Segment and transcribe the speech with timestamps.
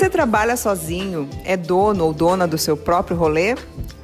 [0.00, 1.28] Você trabalha sozinho?
[1.44, 3.54] É dono ou dona do seu próprio rolê?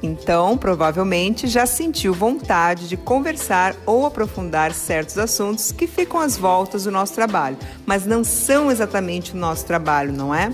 [0.03, 6.83] Então, provavelmente já sentiu vontade de conversar ou aprofundar certos assuntos que ficam às voltas
[6.83, 10.51] do nosso trabalho, mas não são exatamente o nosso trabalho, não é?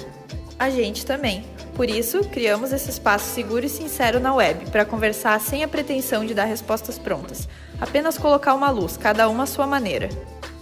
[0.58, 1.44] A gente também.
[1.76, 6.26] Por isso, criamos esse espaço seguro e sincero na web para conversar sem a pretensão
[6.26, 7.50] de dar respostas prontas.
[7.82, 10.08] Apenas colocar uma luz, cada uma à sua maneira.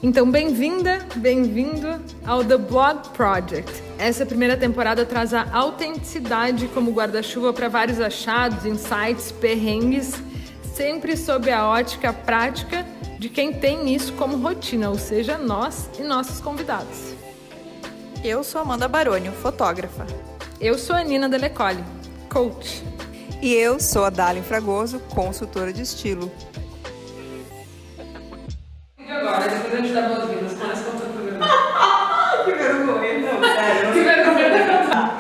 [0.04, 3.72] Então, bem-vinda, bem-vindo ao The Blog Project.
[4.00, 10.16] Essa primeira temporada traz a autenticidade como guarda-chuva para vários achados, insights, perrengues,
[10.74, 12.84] sempre sob a ótica prática
[13.20, 17.14] de quem tem isso como rotina, ou seja, nós e nossos convidados.
[18.24, 20.08] Eu sou Amanda Barônio, fotógrafa.
[20.60, 21.84] Eu sou a Nina Delecole,
[22.28, 22.84] coach.
[23.40, 26.32] E eu sou a Dalin Fragoso, consultora de estilo.
[29.12, 31.48] Agora, depois a gente dá boas-vindas, começa com o programa.
[32.46, 33.94] que vergonha, não, sério.
[33.94, 34.42] Que vergonha.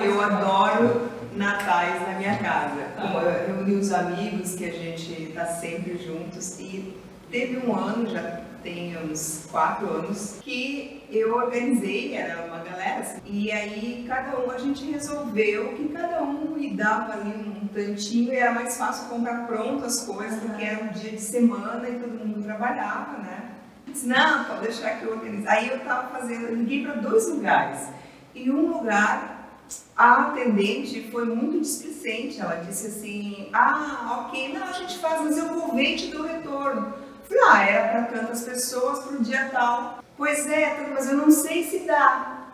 [0.03, 2.81] Eu adoro natais na minha casa.
[2.97, 6.95] Eu reuni os amigos que a gente está sempre juntos e
[7.29, 13.21] teve um ano, já tem uns quatro anos, que eu organizei, era uma galera, assim,
[13.25, 18.33] e aí cada um, a gente resolveu que cada um me dava ali um tantinho
[18.33, 21.99] e era mais fácil comprar pronto as coisas, porque era um dia de semana e
[21.99, 23.50] todo mundo trabalhava, né?
[23.91, 25.47] Disse, não, pode deixar que eu organizo.
[25.47, 27.87] Aí eu estava fazendo, eu liguei para dois lugares.
[28.33, 29.59] E um lugar,
[29.95, 32.39] a atendente foi muito displicente.
[32.39, 36.07] Ela disse assim: Ah, ok, não, a gente faz, mas eu vou ver e te
[36.07, 36.93] dou retorno.
[37.27, 40.03] Falei, ah, era para tantas pessoas para o dia tal.
[40.17, 42.47] Pois é, mas eu não sei se dá.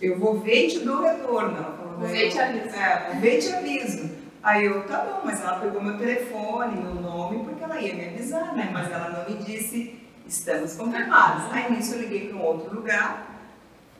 [0.00, 1.56] Eu vou ver e te dou retorno.
[1.56, 2.76] Ela falou, vou ver e te aviso.
[2.76, 4.10] É, vou ver e te aviso.
[4.42, 8.08] Aí eu, tá bom, mas ela pegou meu telefone, meu nome, porque ela ia me
[8.08, 8.68] avisar, né?
[8.72, 11.52] Mas ela não me disse estamos confirmados.
[11.52, 13.34] Aí nisso eu liguei para um outro lugar,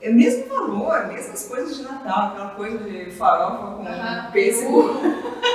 [0.01, 4.31] é o mesmo valor, mesmas coisas de Natal, aquela coisa de farofa com uhum.
[4.33, 5.01] pêssego.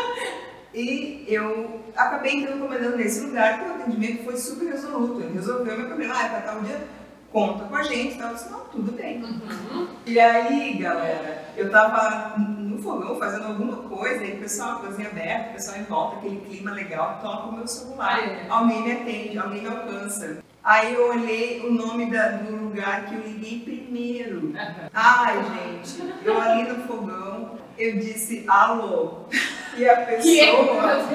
[0.74, 5.22] e eu acabei então encomendando nesse lugar, porque o atendimento foi super resoluto.
[5.22, 6.82] Ele resolveu meu problema, ah, para tal dia,
[7.32, 8.20] conta com a gente.
[8.20, 9.24] Eu disse, não, tudo bem.
[9.24, 9.88] Uhum.
[10.06, 15.10] E aí, galera, eu tava no fogão fazendo alguma coisa, aí o pessoal, a cozinha
[15.10, 18.18] aberta, o pessoal em volta, aquele clima legal, toca o meu celular.
[18.20, 18.48] É.
[18.50, 20.49] Alguém me atende, alguém me alcança.
[20.70, 24.54] Aí eu olhei o nome da, do lugar que eu liguei primeiro.
[24.94, 29.22] Ai, gente, eu ali no fogão, eu disse alô.
[29.76, 31.08] E a pessoa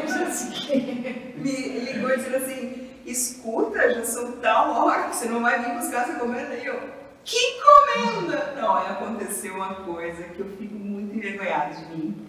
[1.37, 6.03] me ligou dizendo assim, escuta, já são tal hora que você não vai vir buscar
[6.03, 6.53] essa encomenda.
[6.57, 6.81] E eu,
[7.25, 8.55] que encomenda?
[8.61, 12.27] Não, aí aconteceu uma coisa que eu fico muito envergonhada de mim.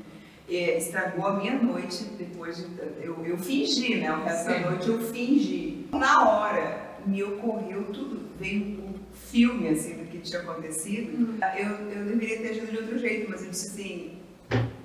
[0.48, 2.68] É, estragou a minha noite depois de.
[3.02, 4.14] Eu, eu fingi, né?
[4.14, 5.88] O resto da noite eu fingi.
[5.92, 11.18] Na hora, me ocorreu tudo, veio um filme assim do que tinha acontecido.
[11.18, 11.40] Uhum.
[11.58, 14.20] Eu, eu deveria ter agido de outro jeito, mas eu disse assim: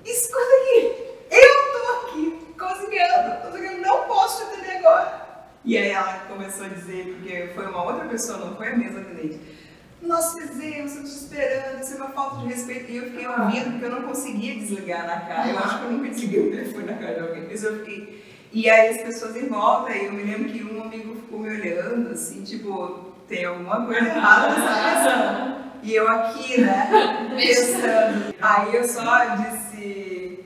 [0.05, 0.95] escuta aqui,
[1.31, 5.21] eu tô aqui cozinhando, cozinhando, não posso te atender agora.
[5.63, 9.01] E aí ela começou a dizer, porque foi uma outra pessoa, não foi a mesma
[9.01, 9.39] atendente.
[10.01, 12.91] Nós fizemos, eu te esperando, isso é uma falta de respeito.
[12.91, 15.51] E eu fiquei ouvindo, porque eu não conseguia desligar na cara.
[15.51, 17.47] Eu acho que eu nunca desliguei o telefone na cara de alguém.
[17.47, 20.83] Mas eu fiquei e aí as pessoas em volta, e eu me lembro que um
[20.83, 25.61] amigo ficou me olhando, assim, tipo, tem alguma coisa errada nessa pessoa.
[25.83, 28.35] E eu aqui, né, pensando.
[28.41, 30.45] Aí eu só disse,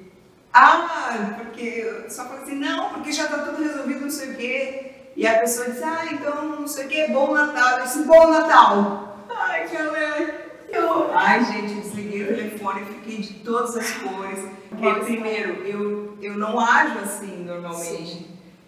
[0.54, 4.92] ah, porque, só falei assim, não, porque já tá tudo resolvido, não sei o quê.
[5.16, 7.80] E a pessoa disse, ah, então, não sei o quê, bom Natal.
[7.80, 9.26] Eu disse, bom Natal.
[9.30, 10.45] Ai, galera.
[10.76, 14.40] Eu, ai, gente, desliguei o telefone, fiquei de todas as cores.
[14.70, 18.14] Porque, primeiro, eu, eu não ajo assim normalmente.
[18.14, 18.26] Sim.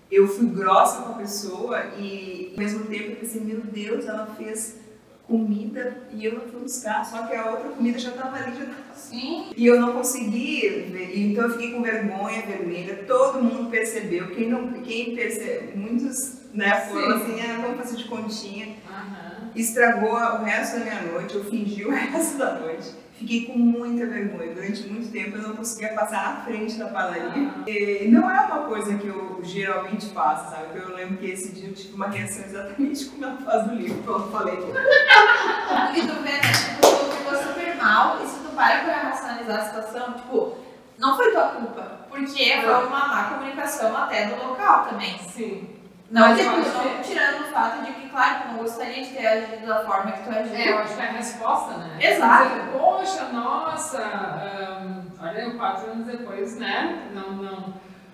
[0.09, 4.25] Eu fui grossa com a pessoa e, ao mesmo tempo, eu pensei, meu Deus, ela
[4.37, 4.79] fez
[5.27, 8.63] comida e eu não fui buscar, só que a outra comida já estava ali, já
[8.63, 9.51] estava assim.
[9.57, 14.47] E eu não consegui ver, então eu fiquei com vergonha vermelha, todo mundo percebeu, quem
[14.47, 18.67] não, quem percebeu, muitos né, foram assim, ah, vamos fazer de continha.
[18.67, 19.36] Uhum.
[19.57, 22.93] Estragou o resto da minha noite, eu fingi o resto da noite.
[23.17, 24.53] Fiquei com muita vergonha.
[24.53, 27.49] Durante muito tempo eu não conseguia passar à frente da padaria.
[27.65, 30.77] E não é uma coisa que eu geralmente faço, sabe?
[30.77, 34.03] Eu lembro que esse dia eu tive uma reação exatamente como ela faz no livro,
[34.03, 34.53] que eu falei.
[34.53, 36.41] e tu vê, né?
[36.41, 40.57] Tipo, tu ficou super mal e se tu para pra racionalizar a situação, tipo,
[40.99, 41.97] não foi tua culpa.
[42.09, 45.17] Porque foi uma má comunicação até do local também.
[45.19, 45.76] Sim.
[46.09, 49.67] Não, tipo, não tirando o fato de que, claro, tu não gostaria de ter agido
[49.67, 50.55] da forma que tu agiu.
[50.55, 51.97] É, eu acho que é a resposta, né?
[51.99, 52.49] Exato.
[52.49, 57.09] Dizer, Poxa, nossa, um, olha, quatro anos depois, né?
[57.13, 57.73] Não, não.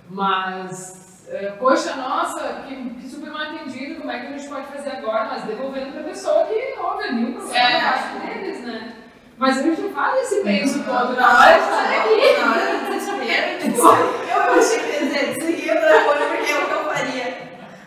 [0.10, 4.68] Mas, uh, poxa, nossa, que, que, super mal entendido, como é que a gente pode
[4.68, 5.26] fazer agora?
[5.26, 8.94] Mas devolvendo pra pessoa que, óbvio, ali o problema é parte deles, né?
[9.38, 12.42] Mas a gente faz esse penso todo na hora de sair aqui.
[12.42, 16.58] Na hora do desespero, tipo, eu achei que ia dizer, desliga o telefone porque é
[16.58, 17.23] o que eu faria.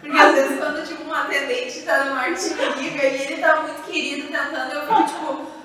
[0.07, 3.83] Porque às vezes quando tipo, um atendente tá no Martin liga e ele tá muito
[3.83, 5.57] querido tentando, eu fico tipo.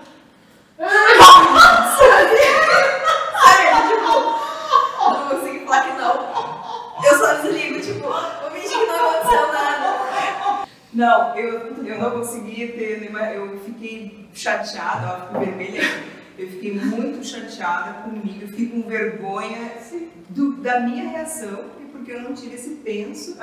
[1.99, 2.35] Sabe?
[3.87, 4.13] Tipo,
[5.09, 6.15] não consigo falar que não.
[7.03, 10.67] Eu só desligo, tipo, vou fingir não aconteceu nada.
[10.93, 13.21] Não, eu, eu não conseguia ter nenhuma.
[13.31, 15.81] Eu fiquei chateada, ó, fico vermelha.
[16.37, 19.71] Eu fiquei muito chateada comigo, eu fiquei com vergonha
[20.29, 23.37] do- da minha reação, e porque eu não tive esse penso.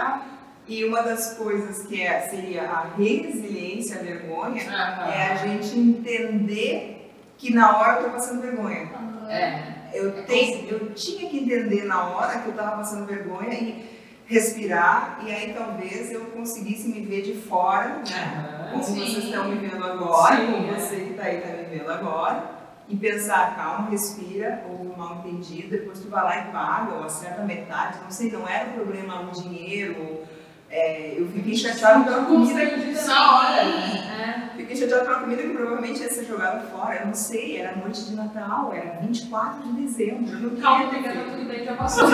[0.68, 7.10] E uma das coisas que é, seria a resiliência à vergonha é a gente entender
[7.38, 8.90] que na hora eu tô passando vergonha.
[9.30, 9.78] É.
[9.94, 15.20] Eu, tenho, eu tinha que entender na hora que eu estava passando vergonha e respirar,
[15.24, 18.68] e aí talvez eu conseguisse me ver de fora, né?
[18.70, 18.94] Como sim.
[18.94, 20.78] vocês estão me vendo agora, Sim, como é.
[20.78, 22.44] você que está aí está me vendo agora,
[22.86, 27.42] e pensar, calma, respira, ou mal entendido, depois tu vai lá e paga, ou acerta
[27.42, 30.26] metade, não sei, não era o problema o dinheiro, ou,
[30.70, 34.50] é, eu fiquei chateada pela comida que na hora, né?
[34.54, 37.00] Fiquei chateada pela comida que provavelmente ia ser jogada fora.
[37.00, 40.30] Eu não sei, era noite de Natal, era 24 de dezembro.
[40.30, 42.04] Eu não Calma, queria ter tá tudo bem, já passou.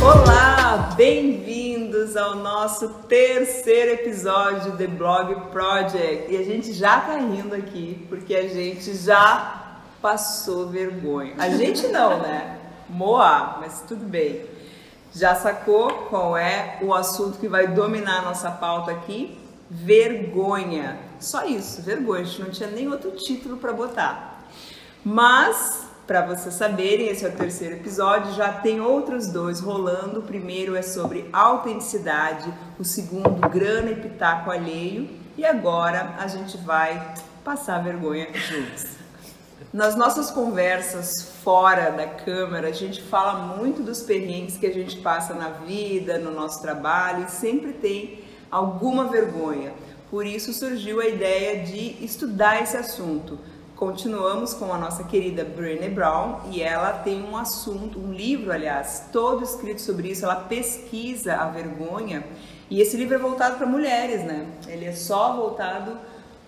[0.00, 6.32] Olá, bem-vindos ao nosso terceiro episódio do The Blog Project.
[6.32, 11.34] E a gente já tá rindo aqui porque a gente já passou vergonha.
[11.36, 12.59] A gente não, né?
[12.90, 14.44] Moa, mas tudo bem.
[15.14, 19.38] Já sacou qual é o assunto que vai dominar a nossa pauta aqui?
[19.68, 20.98] Vergonha.
[21.18, 22.22] Só isso, vergonha.
[22.22, 24.44] A gente não tinha nem outro título para botar.
[25.04, 30.20] Mas, para vocês saberem, esse é o terceiro episódio, já tem outros dois rolando.
[30.20, 35.08] O primeiro é sobre autenticidade, o segundo, grana e pitaco alheio.
[35.36, 37.14] E agora a gente vai
[37.44, 38.99] passar vergonha juntos.
[39.72, 44.96] Nas nossas conversas fora da câmera, a gente fala muito dos perrengues que a gente
[44.96, 49.72] passa na vida, no nosso trabalho e sempre tem alguma vergonha.
[50.10, 53.38] Por isso surgiu a ideia de estudar esse assunto.
[53.76, 59.06] Continuamos com a nossa querida Brené Brown e ela tem um assunto, um livro, aliás,
[59.12, 60.24] todo escrito sobre isso.
[60.24, 62.24] Ela pesquisa a vergonha
[62.68, 64.46] e esse livro é voltado para mulheres, né?
[64.66, 65.96] Ele é só voltado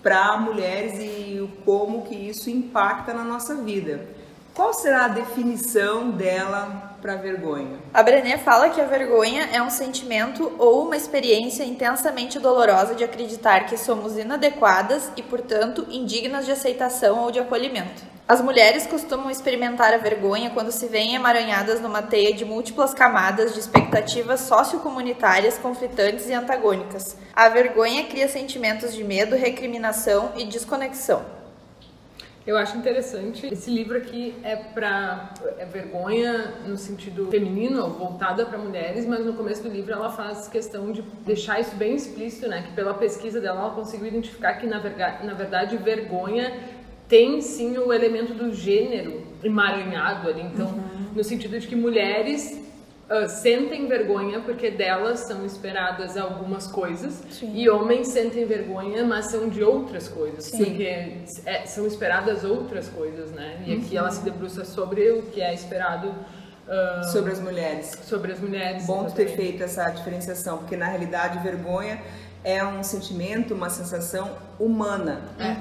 [0.02, 4.06] para mulheres e como que isso impacta na nossa vida.
[4.54, 7.78] Qual será a definição dela para vergonha?
[7.93, 13.02] A Brené fala que a vergonha é um sentimento ou uma experiência intensamente dolorosa de
[13.02, 18.12] acreditar que somos inadequadas e, portanto, indignas de aceitação ou de acolhimento.
[18.28, 23.52] As mulheres costumam experimentar a vergonha quando se veem emaranhadas numa teia de múltiplas camadas
[23.52, 27.16] de expectativas sociocomunitárias conflitantes e antagônicas.
[27.34, 31.41] A vergonha cria sentimentos de medo, recriminação e desconexão.
[32.44, 33.46] Eu acho interessante.
[33.46, 35.32] Esse livro aqui é pra.
[35.58, 40.48] é vergonha no sentido feminino, voltada para mulheres, mas no começo do livro ela faz
[40.48, 42.62] questão de deixar isso bem explícito, né?
[42.62, 46.52] Que pela pesquisa dela ela conseguiu identificar que na, verga, na verdade vergonha
[47.06, 50.42] tem sim o elemento do gênero emaranhado ali.
[50.42, 50.74] Então,
[51.14, 52.58] no sentido de que mulheres
[53.12, 57.54] ah, sentem vergonha porque delas são esperadas algumas coisas Sim.
[57.54, 60.64] e homens sentem vergonha, mas são de outras coisas, Sim.
[60.64, 63.62] porque é, são esperadas outras coisas, né?
[63.66, 66.14] E aqui ela se debruça sobre o que é esperado
[66.66, 67.92] ah, Sobre as mulheres.
[68.04, 68.86] sobre as mulheres.
[68.86, 72.00] Bom ter feito essa diferenciação, porque na realidade vergonha
[72.42, 75.20] é um sentimento, uma sensação humana.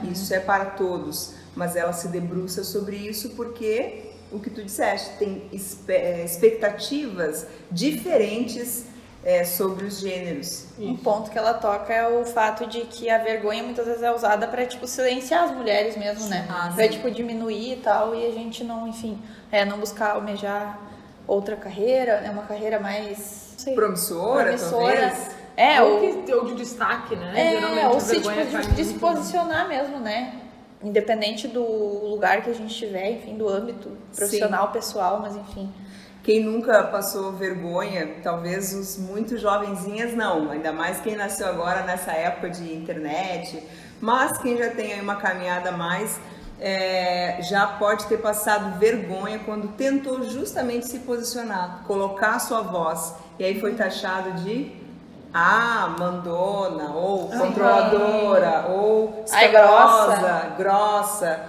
[0.10, 5.18] Isso é para todos, mas ela se debruça sobre isso porque o que tu disseste
[5.18, 5.44] tem
[5.88, 8.86] eh, expectativas diferentes
[9.24, 10.66] eh, sobre os gêneros.
[10.80, 14.12] Um ponto que ela toca é o fato de que a vergonha muitas vezes é
[14.12, 16.48] usada pra, tipo, silenciar as mulheres mesmo, né?
[16.50, 16.92] Ah, pra, sim.
[16.92, 19.22] tipo, diminuir e tal, e a gente não, enfim,
[19.52, 20.80] é, não buscar almejar
[21.28, 22.30] outra carreira, né?
[22.32, 25.02] Uma carreira mais, não sei, Promissora, promissora.
[25.02, 25.42] talvez.
[25.58, 27.34] É, ou, ou, que, ou de destaque, né?
[27.36, 30.41] é, Geralmente ou se, tipo, de, se posicionar mesmo, né?
[30.84, 35.72] Independente do lugar que a gente estiver, enfim, do âmbito profissional, pessoal, mas enfim.
[36.24, 42.12] Quem nunca passou vergonha, talvez os muito jovenzinhas não, ainda mais quem nasceu agora nessa
[42.12, 43.62] época de internet,
[44.00, 46.20] mas quem já tem aí uma caminhada a mais,
[46.60, 53.16] é, já pode ter passado vergonha quando tentou justamente se posicionar, colocar a sua voz,
[53.40, 54.81] e aí foi taxado de
[55.34, 61.40] ah, mandona, ou controladora, ou Ai, escandalosa, grossa,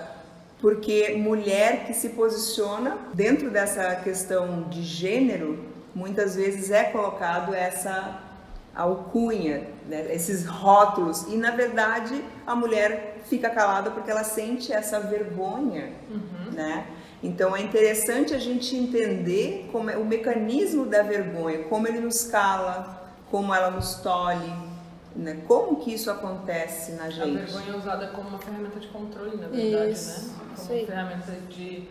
[0.61, 8.21] porque mulher que se posiciona dentro dessa questão de gênero, muitas vezes é colocado essa
[8.75, 11.25] alcunha, né, esses rótulos.
[11.25, 16.53] E na verdade a mulher fica calada porque ela sente essa vergonha, uhum.
[16.53, 16.87] né?
[17.23, 22.25] Então é interessante a gente entender como é o mecanismo da vergonha, como ele nos
[22.25, 23.02] cala,
[23.33, 24.53] como ela nos tolhe,
[25.17, 25.43] né?
[25.49, 27.39] Como que isso acontece na gente?
[27.39, 30.29] A vergonha é usada como uma ferramenta de controle, na verdade, isso.
[30.29, 30.35] né?
[30.55, 31.89] Como uma ferramenta de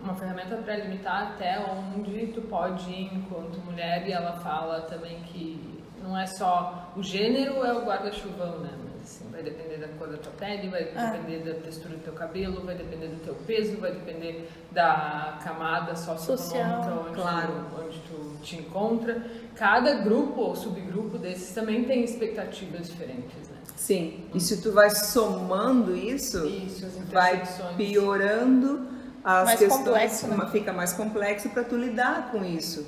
[0.00, 5.20] uma ferramenta para limitar até onde tu pode ir enquanto mulher e ela fala também
[5.24, 5.71] que
[6.02, 8.70] não é só o gênero é o guarda-chuvão, né?
[8.82, 11.06] Mas assim, vai depender da cor da tua pele, vai ah.
[11.10, 15.94] depender da textura do teu cabelo, vai depender do teu peso, vai depender da camada
[15.96, 17.52] socioeconômica onde, claro.
[17.70, 19.22] tu, onde tu te encontra.
[19.54, 23.56] Cada grupo ou subgrupo desses também tem expectativas diferentes, né?
[23.76, 24.28] Sim.
[24.32, 27.42] E se tu vai somando isso, isso vai
[27.76, 28.88] piorando
[29.24, 30.48] as mais questões, complexo, né?
[30.50, 32.86] fica mais complexo para tu lidar com isso.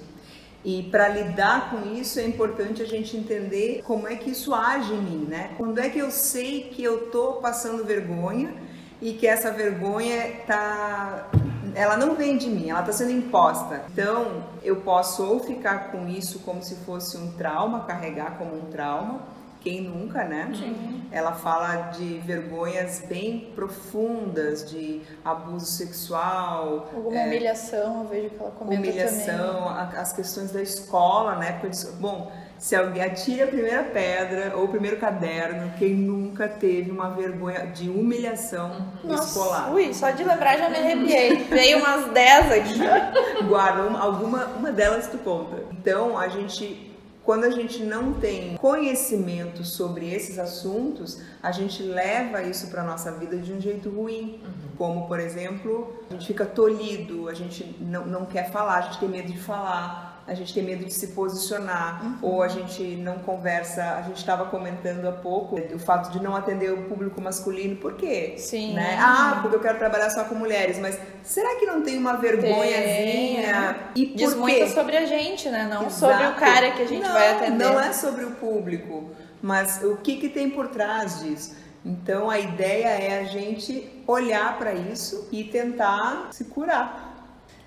[0.65, 4.95] E para lidar com isso é importante a gente entender como é que isso age
[4.95, 5.51] em mim, né?
[5.59, 8.55] Quando é que eu sei que eu tô passando vergonha
[9.01, 11.29] e que essa vergonha tá
[11.75, 13.85] ela não vem de mim, ela está sendo imposta.
[13.93, 18.71] Então, eu posso ou ficar com isso como se fosse um trauma, carregar como um
[18.71, 19.23] trauma,
[19.65, 20.53] quem nunca, né?
[20.55, 21.03] Sim.
[21.11, 26.91] Ela fala de vergonhas bem profundas, de abuso sexual.
[26.95, 30.01] Alguma é, humilhação, eu vejo que ela comenta humilhação, também.
[30.01, 31.59] as questões da escola, né?
[31.61, 36.91] Porque, bom, se alguém atira a primeira pedra ou o primeiro caderno, quem nunca teve
[36.91, 39.73] uma vergonha de humilhação Nossa, escolar?
[39.73, 41.45] Ui, só de lembrar já me arrepiei.
[41.49, 43.45] Veio umas 10 aqui.
[43.49, 45.57] Guarda, uma, alguma uma delas tu conta.
[45.73, 46.94] Então, a gente
[47.25, 52.85] quando a gente não tem conhecimento sobre esses assuntos, a gente leva isso para a
[52.85, 54.41] nossa vida de um jeito ruim.
[54.45, 54.77] Uhum.
[54.77, 59.01] Como, por exemplo, a gente fica tolhido, a gente não, não quer falar, a gente
[59.01, 62.19] tem medo de falar a gente tem medo de se posicionar, uhum.
[62.23, 63.97] ou a gente não conversa.
[63.97, 67.95] A gente estava comentando há pouco o fato de não atender o público masculino, por
[67.95, 68.35] quê?
[68.39, 68.75] Sim.
[68.75, 68.97] Né?
[68.99, 73.77] Ah, porque eu quero trabalhar só com mulheres, mas será que não tem uma vergonhazinha?
[73.95, 74.03] Tem.
[74.03, 74.41] E por Diz quê?
[74.41, 75.69] muito sobre a gente, né?
[75.71, 76.13] Não Exato.
[76.13, 77.65] sobre o cara que a gente não, vai atender.
[77.65, 79.11] Não é sobre o público,
[79.43, 81.55] mas o que, que tem por trás disso?
[81.85, 87.04] Então a ideia é a gente olhar para isso e tentar se curar.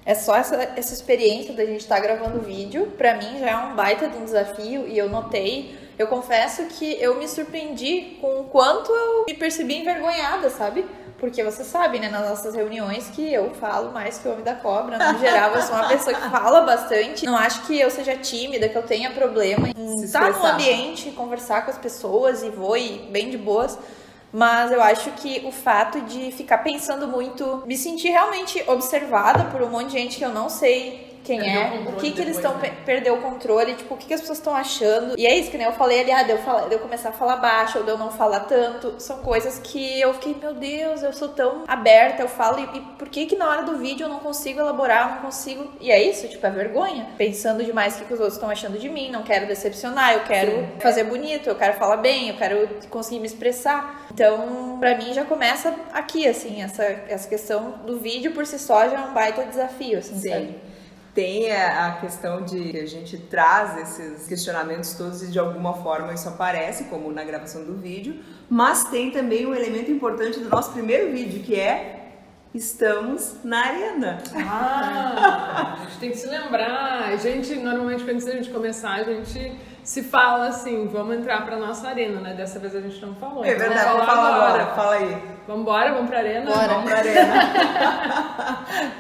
[0.07, 3.57] É só essa, essa experiência da gente estar tá gravando vídeo, pra mim já é
[3.57, 8.39] um baita de um desafio e eu notei, eu confesso que eu me surpreendi com
[8.39, 10.85] o quanto eu me percebi envergonhada, sabe?
[11.19, 14.55] Porque você sabe, né, nas nossas reuniões que eu falo mais que o homem da
[14.55, 15.11] cobra.
[15.11, 17.25] No geral, eu sou uma pessoa que fala bastante.
[17.25, 21.65] Não acho que eu seja tímida, que eu tenha problema em estar no ambiente, conversar
[21.65, 23.77] com as pessoas e vou e bem de boas.
[24.31, 29.61] Mas eu acho que o fato de ficar pensando muito, me sentir realmente observada por
[29.61, 32.21] um monte de gente que eu não sei quem perdeu é, o, o que, que
[32.21, 32.57] eles estão.
[32.57, 32.71] Né?
[32.85, 35.15] Perdeu o controle, tipo, o que, que as pessoas estão achando.
[35.17, 37.09] E é isso que né, eu falei ali, ah, de eu, falar, de eu começar
[37.09, 38.95] a falar baixo, ou de eu não falar tanto.
[38.97, 42.81] São coisas que eu fiquei, meu Deus, eu sou tão aberta, eu falo, e, e
[42.97, 45.69] por que que na hora do vídeo eu não consigo elaborar, eu não consigo.
[45.81, 47.07] E é isso, tipo, é vergonha.
[47.17, 50.21] Pensando demais o que, que os outros estão achando de mim, não quero decepcionar, eu
[50.21, 50.67] quero Sim.
[50.79, 54.07] fazer bonito, eu quero falar bem, eu quero conseguir me expressar.
[54.13, 58.87] Então, pra mim já começa aqui, assim, essa, essa questão do vídeo por si só
[58.87, 60.29] já é um baita desafio, assim, Sim.
[60.29, 60.66] sabe?
[61.17, 66.13] Tem a questão de que a gente traz esses questionamentos todos e de alguma forma
[66.13, 70.73] isso aparece, como na gravação do vídeo, mas tem também um elemento importante do nosso
[70.73, 72.11] primeiro vídeo, que é
[72.53, 74.19] estamos na arena.
[74.47, 77.05] Ah, a gente tem que se lembrar.
[77.07, 81.57] A gente, normalmente, antes da gente começar, a gente se fala assim, vamos entrar para
[81.57, 82.35] nossa arena, né?
[82.35, 83.43] Dessa vez a gente não falou.
[83.43, 84.63] É verdade, vamos falar agora.
[84.63, 84.75] agora.
[84.75, 85.17] Fala aí.
[85.47, 86.45] Vamos embora, vamos pra arena?
[86.45, 86.67] Bora.
[86.67, 87.33] Vamos pra arena.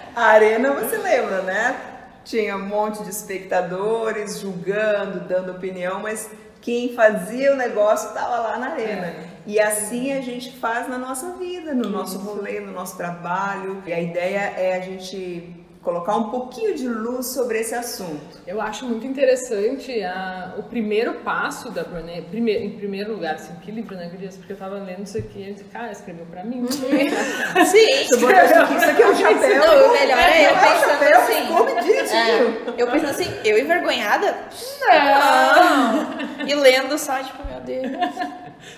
[0.15, 1.96] a arena você lembra, né?
[2.27, 6.29] Tinha um monte de espectadores julgando, dando opinião, mas
[6.61, 9.07] quem fazia o negócio estava lá na arena.
[9.07, 9.27] É.
[9.45, 13.81] E assim a gente faz na nossa vida, no nosso rolê, no nosso trabalho.
[13.85, 18.41] E a ideia é a gente colocar um pouquinho de luz sobre esse assunto.
[18.45, 23.55] Eu acho muito interessante a, o primeiro passo da Brené, primeiro, em primeiro lugar, assim,
[23.61, 24.35] que livro, né, Gurias?
[24.35, 26.59] Porque eu tava lendo isso aqui e disse, cara, escreveu pra mim.
[26.59, 26.67] Uhum.
[27.65, 27.89] Sim.
[28.01, 29.65] Isso aqui é um chapéu.
[29.65, 32.17] Não, o melhor é eu pensando chapéu, assim.
[32.17, 34.35] É, eu pensando assim, eu envergonhada?
[34.81, 36.45] Não.
[36.45, 37.87] E lendo só, tipo, meu Deus.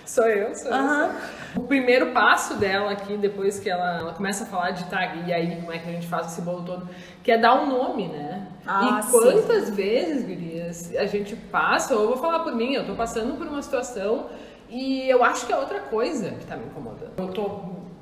[0.05, 1.05] Sou eu, sou uhum.
[1.05, 1.38] eu.
[1.55, 5.33] O primeiro passo dela aqui, depois que ela, ela, começa a falar de tag, e
[5.33, 6.87] aí como é que a gente faz esse bolo todo,
[7.23, 8.47] que é dar um nome, né?
[8.65, 9.73] Ah, e quantas sim.
[9.73, 13.47] vezes, gurias, a gente passa, ou eu vou falar por mim, eu tô passando por
[13.47, 14.27] uma situação
[14.69, 17.13] e eu acho que é outra coisa que tá me incomodando.
[17.17, 17.61] Eu tô,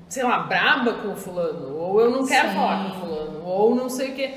[0.10, 2.56] sei lá, braba com o fulano, ou eu não quero sim.
[2.56, 4.34] falar com o fulano, ou não sei o que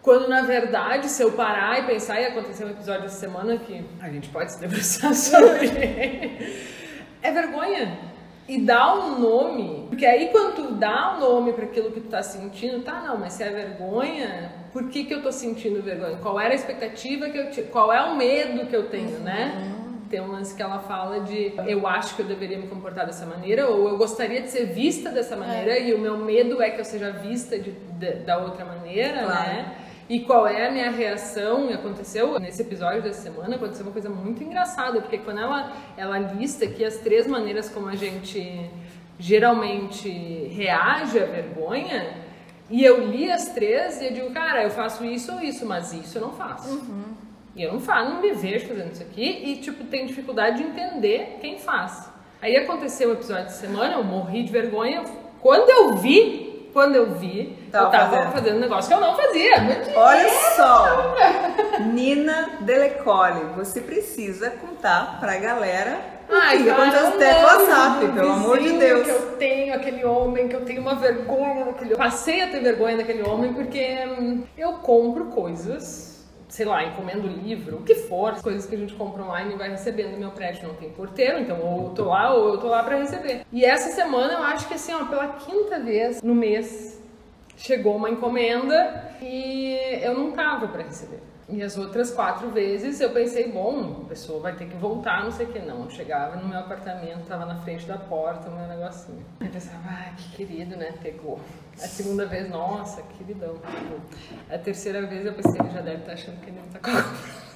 [0.00, 3.84] Quando na verdade, se eu parar e pensar, e acontecer um episódio essa semana que
[4.00, 5.68] a gente pode se debruçar sobre.
[7.22, 8.07] é vergonha.
[8.48, 12.08] E dá um nome, porque aí quando tu dá um nome para aquilo que tu
[12.08, 16.16] tá sentindo, tá, não, mas se é vergonha, por que, que eu tô sentindo vergonha?
[16.16, 17.66] Qual era a expectativa que eu tinha?
[17.66, 19.74] Qual é o medo que eu tenho, né?
[20.08, 23.26] Tem um lance que ela fala de eu acho que eu deveria me comportar dessa
[23.26, 25.88] maneira, ou eu gostaria de ser vista dessa maneira, é.
[25.88, 29.46] e o meu medo é que eu seja vista de, de da outra maneira, claro.
[29.46, 29.76] né?
[30.08, 31.70] E qual é a minha reação?
[31.70, 36.18] E aconteceu nesse episódio dessa semana, aconteceu uma coisa muito engraçada, porque quando ela, ela
[36.18, 38.70] lista aqui as três maneiras como a gente
[39.18, 40.08] geralmente
[40.54, 42.26] reage à vergonha,
[42.70, 45.92] e eu li as três e eu digo, cara, eu faço isso ou isso, mas
[45.92, 46.70] isso eu não faço.
[46.70, 47.04] Uhum.
[47.56, 50.68] E eu não faço, não me vejo fazendo isso aqui e, tipo, tenho dificuldade de
[50.68, 52.10] entender quem faz.
[52.40, 55.02] Aí aconteceu o episódio de semana, eu morri de vergonha.
[55.40, 58.32] Quando eu vi quando eu vi, tava eu tava fazendo.
[58.32, 59.54] fazendo um negócio que eu não fazia.
[59.96, 61.14] Olha só,
[61.92, 65.98] Nina Delecole, você precisa contar pra galera
[66.30, 69.04] Ai, que aconteceu até WhatsApp, pelo amor de Deus.
[69.04, 71.96] que eu tenho aquele homem, que eu tenho uma vergonha daquele homem.
[71.96, 76.07] Passei a ter vergonha daquele homem porque hum, eu compro coisas
[76.48, 79.70] sei lá, encomendo livro, o que for, coisas que a gente compra online e vai
[79.70, 80.18] recebendo.
[80.18, 82.96] Meu prédio não tem porteiro, então ou eu tô lá ou eu tô lá para
[82.96, 83.42] receber.
[83.52, 87.00] E essa semana eu acho que assim, ó, pela quinta vez no mês
[87.56, 91.27] chegou uma encomenda e eu não tava para receber.
[91.50, 95.30] E as outras quatro vezes eu pensei, bom, a pessoa vai ter que voltar, não
[95.30, 95.58] sei o que.
[95.58, 99.24] Não, eu chegava no meu apartamento, tava na frente da porta, o meu negocinho.
[99.40, 100.92] Eu pensava, ah, que querido, né?
[101.02, 101.40] Pegou.
[101.74, 103.54] A segunda vez, nossa, queridão.
[104.50, 106.80] A terceira vez eu pensei, ele já deve estar tá achando que ele não tá
[106.80, 106.90] com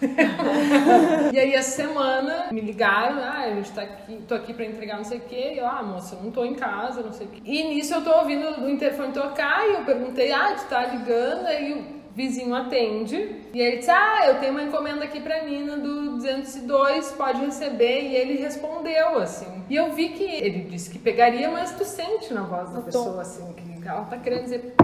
[1.35, 4.97] E aí, essa semana, me ligaram, ah, a gente tá aqui, tô aqui pra entregar
[4.97, 5.53] não sei o quê.
[5.55, 7.43] E eu, ah, moça, eu não tô em casa, não sei o quê.
[7.45, 11.47] E nisso eu tô ouvindo o interfone tocar e eu perguntei, ah, tu tá ligando?
[11.47, 13.17] Aí vizinho atende
[13.53, 18.03] e ele disse: Ah, eu tenho uma encomenda aqui pra Nina do 202, pode receber.
[18.03, 19.65] E ele respondeu assim.
[19.69, 22.83] E eu vi que ele disse que pegaria, mas tu sente na voz da eu
[22.83, 23.21] pessoa tô.
[23.21, 24.75] assim, que ela tá querendo dizer.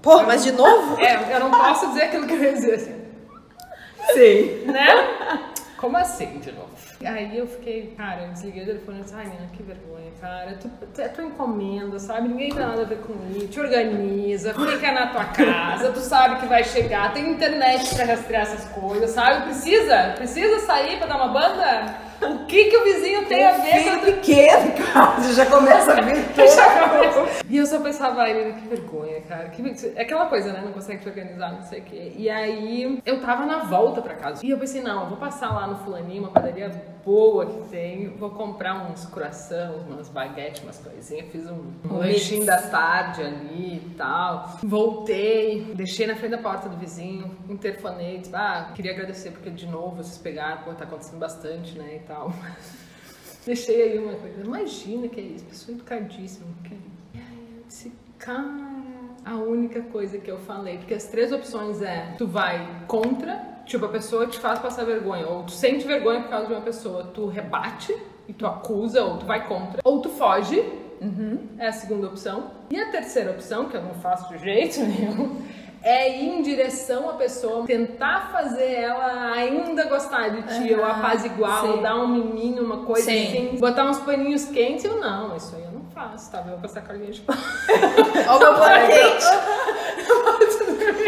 [0.00, 1.00] Pô, mas de novo?
[1.00, 3.02] É, eu não posso dizer aquilo que eu ia dizer assim.
[4.14, 4.64] Sim.
[4.66, 4.86] Né?
[5.76, 6.70] Como assim de novo?
[7.06, 10.58] Aí eu fiquei, cara, eu desliguei o telefone e disse, ai, menina, que vergonha, cara.
[10.60, 12.28] Tu, tu, é tua encomenda, sabe?
[12.28, 13.48] Ninguém tem nada a ver com isso.
[13.48, 18.42] Te organiza, fica na tua casa, tu sabe que vai chegar, tem internet pra rastrear
[18.42, 19.44] essas coisas, sabe?
[19.46, 20.14] Precisa?
[20.16, 22.11] Precisa sair pra dar uma banda?
[22.28, 24.04] O que que o vizinho tem a ver com...
[24.06, 27.28] pequeno, cara, você já começa a ver tudo.
[27.48, 29.48] e eu só pensava, ai, que vergonha, cara.
[29.48, 29.62] Que...
[29.96, 30.62] É aquela coisa, né?
[30.64, 32.12] Não consegue te organizar, não sei o quê.
[32.16, 34.44] E aí, eu tava na volta pra casa.
[34.44, 36.70] E eu pensei, não, eu vou passar lá no fulaninho, uma padaria
[37.04, 38.08] boa que tem.
[38.08, 41.26] Vou comprar uns croissants, umas baguetes, umas coisinhas.
[41.30, 44.58] Fiz um, um lanchinho da tarde ali e tal.
[44.62, 49.66] Voltei, deixei na frente da porta do vizinho, interfonei, disse, ah, queria agradecer porque de
[49.66, 52.32] novo vocês pegaram, pô, tá acontecendo bastante, né, e tal.
[53.44, 54.40] Deixei aí uma coisa.
[54.40, 56.46] Imagina que é isso, pessoa educadíssima.
[56.62, 56.74] Que...
[57.14, 58.82] E aí eu disse, cara,
[59.24, 63.86] a única coisa que eu falei, porque as três opções é tu vai contra Tipo,
[63.86, 67.04] a pessoa te faz passar vergonha, ou tu sente vergonha por causa de uma pessoa,
[67.04, 67.96] tu rebate
[68.28, 70.62] e tu acusa, ou tu vai contra, ou tu foge,
[71.00, 71.38] uhum.
[71.56, 72.50] é a segunda opção.
[72.70, 75.40] E a terceira opção, que eu não faço de jeito nenhum,
[75.82, 80.84] é ir em direção à pessoa, tentar fazer ela ainda gostar de ti, uhum, ou
[80.84, 83.26] apaziguar, ou dar um miminho, uma coisa sim.
[83.26, 86.40] assim, botar uns paninhos quentes, eu não, isso aí eu não faço, tá?
[86.40, 87.34] Eu vou passar a de pau.
[88.28, 89.24] Olha o pano quente.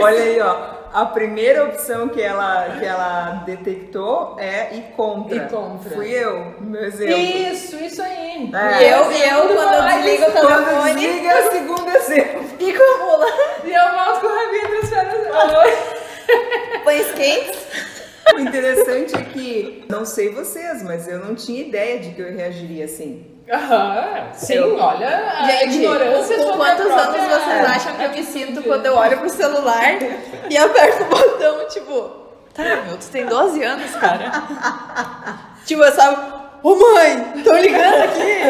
[0.00, 5.34] Olha aí, ó a primeira opção que ela, que ela detectou é ir contra.
[5.34, 5.90] Ir contra.
[5.90, 7.18] Fui eu, meu exemplo.
[7.18, 8.48] Isso, isso aí.
[8.54, 8.80] É.
[8.80, 10.64] E eu, e eu quando eu desligo o telefone.
[10.64, 12.44] Quando desliga é o segundo exemplo.
[12.56, 13.26] Fico mula.
[13.64, 16.84] E eu volto com o rabinho as pernas.
[16.84, 17.64] Pães quentes.
[18.32, 22.32] O interessante é que, não sei vocês, mas eu não tinha ideia de que eu
[22.32, 23.33] reagiria assim.
[23.50, 24.78] Aham, sim, eu...
[24.78, 28.96] olha a Gente, ignorância com quantos anos vocês acham que eu me sinto quando eu
[28.96, 29.98] olho pro celular
[30.48, 32.10] e aperto o botão, tipo,
[32.54, 34.32] tá, meu, tu tem 12 anos, cara.
[35.66, 36.16] tipo, eu sabe,
[36.62, 38.44] ô oh, mãe, tô ligando aqui.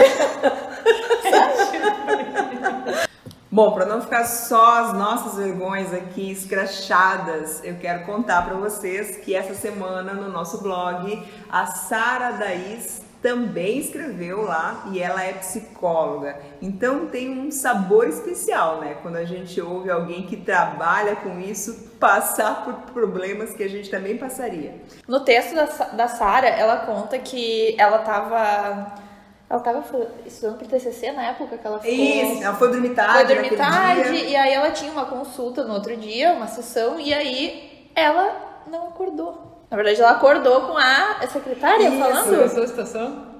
[3.50, 9.16] Bom, para não ficar só as nossas vergonhas aqui escrachadas, eu quero contar para vocês
[9.16, 15.32] que essa semana no nosso blog a Sara Daís também escreveu lá e ela é
[15.32, 16.36] psicóloga.
[16.60, 18.98] Então tem um sabor especial, né?
[19.00, 23.88] Quando a gente ouve alguém que trabalha com isso passar por problemas que a gente
[23.88, 24.74] também passaria.
[25.08, 29.02] No texto da, da Sara, ela conta que ela estava
[29.48, 31.94] Ela tava fa- estudando pro TCC na época que ela ficou...
[31.96, 33.24] Isso, ela foi dormir tarde.
[33.24, 37.14] Foi dormir tarde e aí ela tinha uma consulta no outro dia, uma sessão, e
[37.14, 39.53] aí ela não acordou.
[39.70, 41.98] Na verdade, ela acordou com a secretária Isso.
[41.98, 43.34] falando, Essa é situação?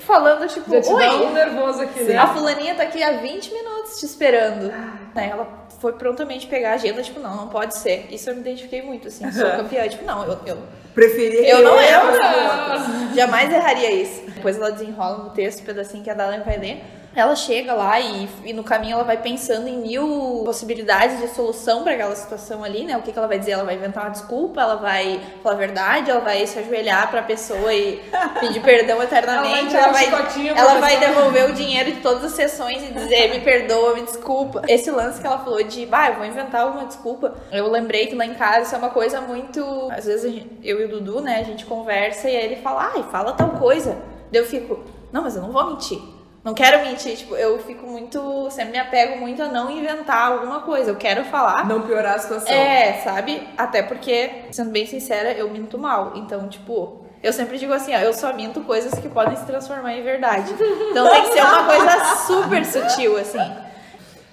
[0.00, 2.16] falando tipo, Já te oi, dá um nervoso aqui, né?
[2.18, 4.70] a fulaninha tá aqui há 20 minutos te esperando.
[5.14, 5.48] Aí ela
[5.80, 8.06] foi prontamente pegar a agenda, tipo, não, não pode ser.
[8.10, 9.88] Isso eu me identifiquei muito, assim, sou campeã.
[9.88, 10.58] Tipo, não, eu, eu,
[10.94, 12.08] Preferi eu não erro.
[13.14, 14.22] Jamais erraria isso.
[14.28, 16.84] Depois ela desenrola no texto, um pedacinho que a Dalen vai ler.
[17.14, 21.82] Ela chega lá e, e no caminho ela vai pensando em mil possibilidades de solução
[21.82, 22.96] para aquela situação ali, né?
[22.96, 23.52] O que, que ela vai dizer?
[23.52, 27.22] Ela vai inventar uma desculpa, ela vai falar a verdade, ela vai se ajoelhar pra
[27.22, 28.00] pessoa e
[28.38, 32.00] pedir perdão eternamente, Ela ela vai vai, chicotinho pra ela vai devolver o dinheiro de
[32.00, 34.62] todas as sessões e dizer me perdoa, me desculpa.
[34.68, 37.34] Esse lance que ela falou de, bah, eu vou inventar alguma desculpa.
[37.50, 39.60] Eu lembrei que lá em casa isso é uma coisa muito.
[39.90, 42.56] Às vezes a gente- eu e o Dudu, né, a gente conversa e aí ele
[42.56, 43.98] fala, ai, fala tal coisa.
[44.30, 44.78] Daí eu fico,
[45.12, 45.98] não, mas eu não vou mentir.
[46.42, 48.50] Não quero mentir, tipo, eu fico muito.
[48.50, 50.90] Sempre me apego muito a não inventar alguma coisa.
[50.90, 51.66] Eu quero falar.
[51.68, 52.52] Não piorar a situação.
[52.52, 53.46] É, sabe?
[53.58, 56.12] Até porque, sendo bem sincera, eu minto mal.
[56.14, 59.92] Então, tipo, eu sempre digo assim, ó, eu só minto coisas que podem se transformar
[59.92, 60.54] em verdade.
[60.90, 63.56] Então tem que ser uma coisa super sutil, assim.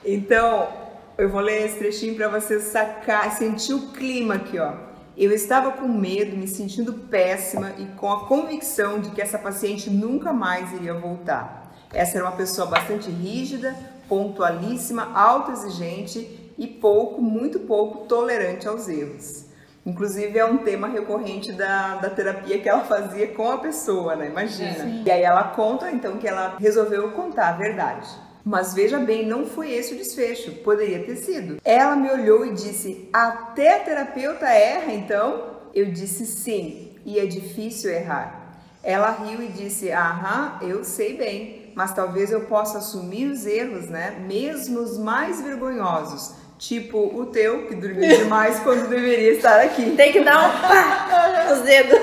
[0.05, 0.69] Então,
[1.17, 4.71] eu vou ler esse trechinho para você sacar, sentir o clima aqui, ó.
[5.17, 9.89] Eu estava com medo, me sentindo péssima e com a convicção de que essa paciente
[9.89, 11.66] nunca mais iria voltar.
[11.93, 13.75] Essa era uma pessoa bastante rígida,
[14.07, 19.45] pontualíssima, autoexigente e pouco, muito pouco tolerante aos erros.
[19.85, 24.27] Inclusive é um tema recorrente da, da terapia que ela fazia com a pessoa, né?
[24.27, 25.03] Imagina.
[25.05, 28.07] E aí ela conta então que ela resolveu contar a verdade.
[28.43, 31.61] Mas veja bem, não foi esse o desfecho, poderia ter sido.
[31.63, 35.57] Ela me olhou e disse: Até a terapeuta erra, então?
[35.73, 38.57] Eu disse sim, e é difícil errar.
[38.83, 43.87] Ela riu e disse: Aham, eu sei bem, mas talvez eu possa assumir os erros,
[43.87, 44.17] né?
[44.27, 46.33] Mesmo os mais vergonhosos.
[46.57, 49.91] Tipo o teu, que dormiu demais quando deveria estar aqui.
[49.95, 51.99] Tem que dar um pá nos dedos.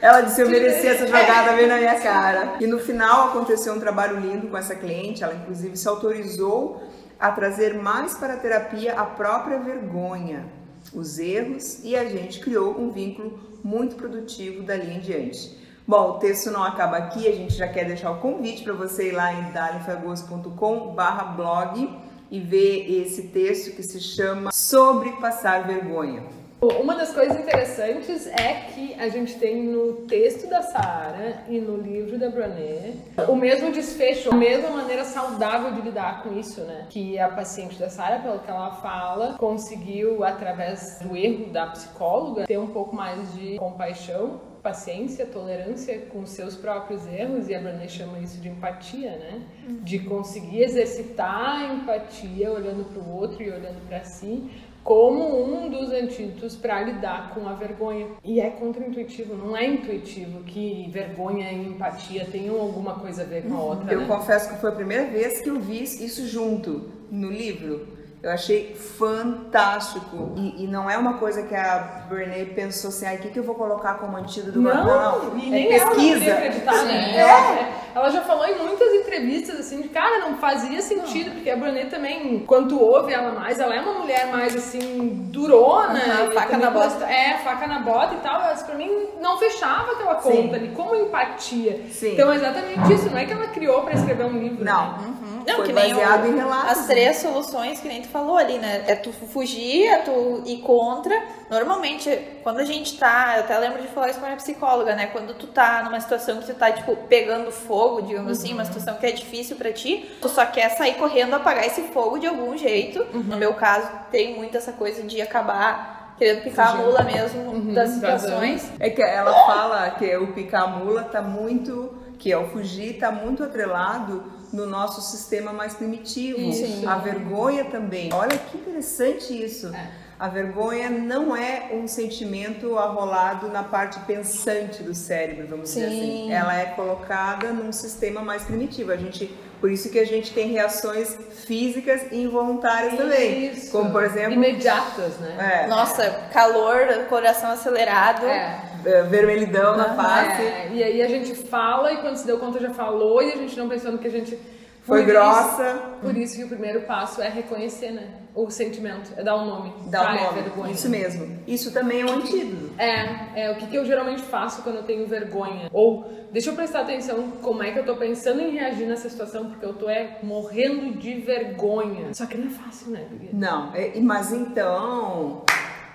[0.00, 2.54] Ela disse: Eu mereci essa jogada bem na minha cara.
[2.60, 5.24] E no final aconteceu um trabalho lindo com essa cliente.
[5.24, 6.80] Ela, inclusive, se autorizou
[7.18, 10.46] a trazer mais para a terapia a própria vergonha,
[10.94, 15.65] os erros, e a gente criou um vínculo muito produtivo dali em diante.
[15.88, 19.10] Bom, o texto não acaba aqui, a gente já quer deixar o convite para você
[19.10, 21.96] ir lá em dalifagoso.com/blog
[22.28, 26.24] e ver esse texto que se chama Sobre Passar Vergonha.
[26.60, 31.76] Uma das coisas interessantes é que a gente tem no texto da Sara e no
[31.76, 32.94] livro da Brené
[33.28, 36.86] o mesmo desfecho, a mesma maneira saudável de lidar com isso, né?
[36.88, 42.46] Que a paciente da Sara, pelo que ela fala, conseguiu, através do erro da psicóloga,
[42.46, 47.60] ter um pouco mais de compaixão, paciência, tolerância com os seus próprios erros, e a
[47.60, 49.42] Brené chama isso de empatia, né?
[49.84, 54.50] De conseguir exercitar a empatia olhando para o outro e olhando para si
[54.82, 58.06] como um dos antídotos para lidar com a vergonha.
[58.24, 63.42] E é contraintuitivo, não é intuitivo que vergonha e empatia tenham alguma coisa a ver
[63.44, 63.92] com a outra.
[63.92, 64.06] Eu né?
[64.06, 67.95] confesso que foi a primeira vez que eu vi isso junto no livro.
[68.26, 70.32] Eu achei fantástico.
[70.34, 73.38] E, e não é uma coisa que a Brené pensou assim, ai, o que, que
[73.38, 74.58] eu vou colocar como antídoto?
[74.58, 76.18] Não, e é nem ela não pesquisa.
[76.18, 77.04] podia acreditar, né?
[77.04, 77.16] Sim.
[77.18, 81.56] Ela, ela já falou em muitas entrevistas, assim, de cara, não fazia sentido, porque a
[81.56, 86.00] Brené também, quando ouve ela mais, ela é uma mulher mais, assim, durona.
[86.34, 87.04] Faca na bota.
[87.04, 90.42] É, faca na bota e tal, mas pra mim não fechava aquela Sim.
[90.42, 91.80] conta ali, como empatia.
[91.92, 92.14] Sim.
[92.14, 94.64] Então é exatamente isso, não é que ela criou pra escrever um livro.
[94.64, 94.98] Não.
[94.98, 95.14] né?
[95.46, 96.70] Não, Foi que nem baseado o- em relatos.
[96.78, 98.84] As três soluções que nem tu falou ali, né?
[98.86, 101.14] É tu fugir, é tu ir contra.
[101.48, 102.10] Normalmente,
[102.42, 103.34] quando a gente tá.
[103.36, 105.06] Eu até lembro de falar isso com a minha psicóloga, né?
[105.06, 108.94] Quando tu tá numa situação que tu tá, tipo, pegando fogo, digamos assim, uma situação
[108.96, 112.56] que é difícil pra ti, tu só quer sair correndo apagar esse fogo de algum
[112.56, 113.04] jeito.
[113.12, 117.90] No meu caso, tem muito essa coisa de acabar querendo picar a mula mesmo das
[117.90, 118.70] situações.
[118.80, 123.12] É que ela fala que o picar mula tá muito, que é o fugir, tá
[123.12, 124.24] muito atrelado
[124.56, 126.40] no nosso sistema mais primitivo.
[126.40, 126.88] Isso.
[126.88, 128.10] A vergonha também.
[128.12, 129.70] Olha que interessante isso.
[130.18, 135.96] A vergonha não é um sentimento arrolado na parte pensante do cérebro, vamos dizer Sim.
[135.98, 136.32] assim.
[136.32, 138.92] Ela é colocada num sistema mais primitivo.
[138.92, 139.26] A gente,
[139.60, 141.14] por isso que a gente tem reações
[141.44, 143.48] físicas e involuntárias também.
[143.48, 143.70] Isso.
[143.70, 145.64] Como por exemplo, Imediatas, né?
[145.64, 148.24] é, Nossa, calor, coração acelerado.
[148.24, 148.65] É.
[148.86, 150.42] é, vermelhidão na face.
[150.42, 153.36] É, e aí a gente fala e quando se deu conta já falou e a
[153.36, 154.38] gente não pensou no que a gente
[154.82, 155.82] Foi Por grossa.
[156.00, 158.06] Por isso que o primeiro passo é reconhecer, né?
[158.32, 159.72] O sentimento, é dar um nome.
[159.90, 160.42] Dá Ah, o é nome.
[160.42, 160.72] vergonha.
[160.72, 161.38] Isso mesmo.
[161.44, 162.70] Isso também é um antídoto.
[162.78, 165.68] É, é, o que, que eu geralmente faço quando eu tenho vergonha?
[165.72, 169.46] Ou deixa eu prestar atenção como é que eu tô pensando em reagir nessa situação,
[169.46, 172.12] porque eu tô é, morrendo de vergonha.
[172.14, 173.30] Só que não é fácil, né, Guria?
[173.32, 175.42] Não, é- mas então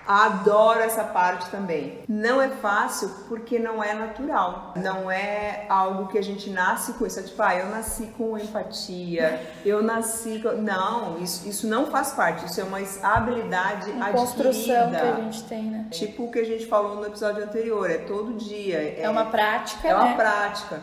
[0.06, 2.00] adoro essa parte também.
[2.08, 4.72] Não é fácil porque não é natural.
[4.76, 7.20] Não é algo que a gente nasce com isso.
[7.20, 10.52] É tipo, ah, eu nasci com empatia, eu nasci com.
[10.52, 12.46] Não, isso, isso não faz parte.
[12.46, 14.12] Isso é uma habilidade Uma adquirida.
[14.12, 15.86] construção que a gente tem, né?
[15.90, 18.96] Tipo o que a gente falou no episódio anterior, é todo dia.
[18.98, 20.14] É uma prática, É uma né?
[20.16, 20.82] prática.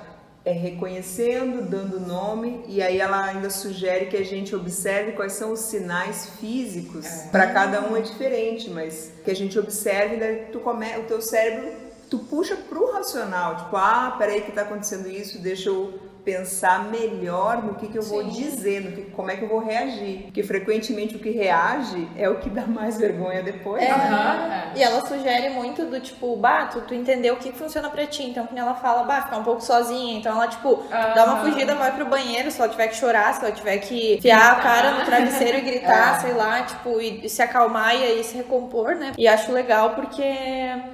[0.49, 5.51] É reconhecendo, dando nome, e aí ela ainda sugere que a gente observe quais são
[5.51, 7.05] os sinais físicos.
[7.31, 11.21] Para cada um é diferente, mas que a gente observe, daí tu come, o teu
[11.21, 11.71] cérebro,
[12.09, 15.93] tu puxa pro racional, tipo, ah, peraí que tá acontecendo isso, deixa eu
[16.29, 18.29] pensar melhor no que, que eu vou Sim.
[18.29, 20.23] dizer, no que, como é que eu vou reagir.
[20.25, 23.81] Porque frequentemente o que reage é o que dá mais vergonha depois.
[23.81, 23.93] É, né?
[23.93, 28.05] Aham, e ela sugere muito do tipo, bah, tu, tu entendeu o que funciona pra
[28.05, 28.23] ti.
[28.23, 30.19] Então, quando ela fala, bah, ficar um pouco sozinha.
[30.19, 32.51] Então, ela, tipo, dá uma fugida, vai pro banheiro.
[32.51, 35.61] Se ela tiver que chorar, se ela tiver que enfiar a cara no travesseiro e
[35.61, 39.13] gritar, sei lá, tipo, e, e se acalmar e aí se recompor, né?
[39.17, 40.23] E acho legal porque.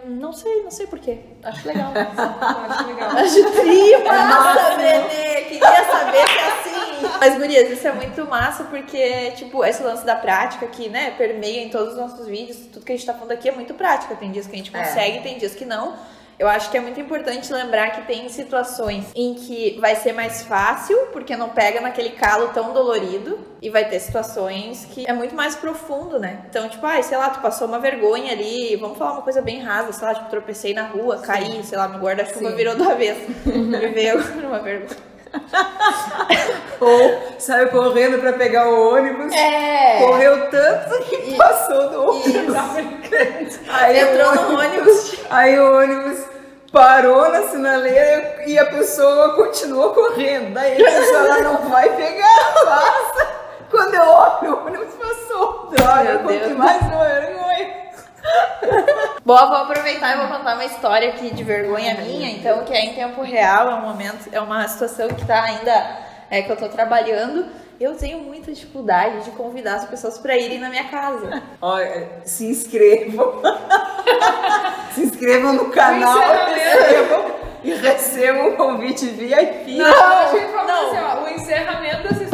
[0.06, 1.20] Não sei, não sei porquê.
[1.44, 1.92] Acho legal.
[2.70, 3.10] Acho legal.
[3.12, 5.25] Acho tri massa, Benê.
[5.48, 7.08] Queria saber se é assim.
[7.20, 11.62] Mas, gurias, isso é muito massa porque, tipo, esse lance da prática que, né, permeia
[11.64, 14.16] em todos os nossos vídeos, tudo que a gente tá falando aqui é muito prática.
[14.16, 14.80] Tem dias que a gente É.
[14.80, 15.94] consegue, tem dias que não.
[16.38, 20.44] Eu acho que é muito importante lembrar que tem situações em que vai ser mais
[20.44, 25.34] fácil, porque não pega naquele calo tão dolorido, e vai ter situações que é muito
[25.34, 26.42] mais profundo, né?
[26.50, 29.62] Então, tipo, ai, sei lá, tu passou uma vergonha ali, vamos falar uma coisa bem
[29.62, 32.56] rasa, sei lá, tipo, tropecei na rua, caí, sei lá, meu guarda-chuva Sim.
[32.58, 33.22] virou do avesso.
[34.30, 35.15] Agora uma vergonha.
[36.80, 39.34] Ou saiu correndo pra pegar o ônibus.
[39.34, 40.00] É!
[40.00, 42.56] Correu tanto que E- passou do ônibus.
[43.70, 45.16] Aí, Entrou o no ônibus.
[45.30, 46.24] aí o ônibus
[46.72, 50.54] parou na sinaleira e a pessoa continuou correndo.
[50.54, 53.28] Daí a pessoa ela não vai pegar, passa.
[53.72, 55.70] Quando eu olho, o ônibus passou.
[55.72, 57.06] Droga, quanto mais eu
[59.24, 62.94] vou aproveitar e vou contar uma história aqui de vergonha minha, então, que é em
[62.94, 65.98] tempo real, é um momento, é uma situação que tá ainda,
[66.30, 67.46] é que eu tô trabalhando.
[67.78, 71.44] Eu tenho muita dificuldade de convidar as pessoas pra irem na minha casa.
[71.62, 73.42] Olha, se inscrevam.
[74.96, 76.18] se inscrevam no canal.
[76.48, 79.76] recebam, e recebam um convite VIP.
[79.76, 80.88] Não, falar não.
[80.88, 82.25] assim, ó, o encerramento dessa ser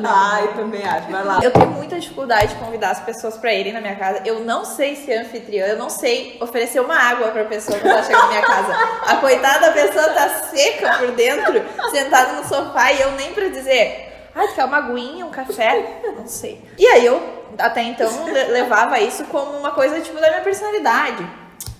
[0.00, 0.34] da Amanda.
[0.36, 1.10] Ai, também acho.
[1.10, 1.38] Vai lá.
[1.42, 4.22] Eu tenho muita dificuldade de convidar as pessoas pra irem na minha casa.
[4.24, 8.02] Eu não sei ser anfitriã, eu não sei oferecer uma água pra pessoa quando ela
[8.02, 8.72] chega na minha casa.
[9.06, 13.48] A coitada da pessoa tá seca por dentro, sentada no sofá e eu nem pra
[13.48, 14.08] dizer.
[14.34, 16.00] Tu quer uma aguinha, um café?
[16.16, 16.64] Não sei.
[16.78, 17.22] E aí eu,
[17.58, 21.26] até então, le- levava isso como uma coisa, tipo, da minha personalidade.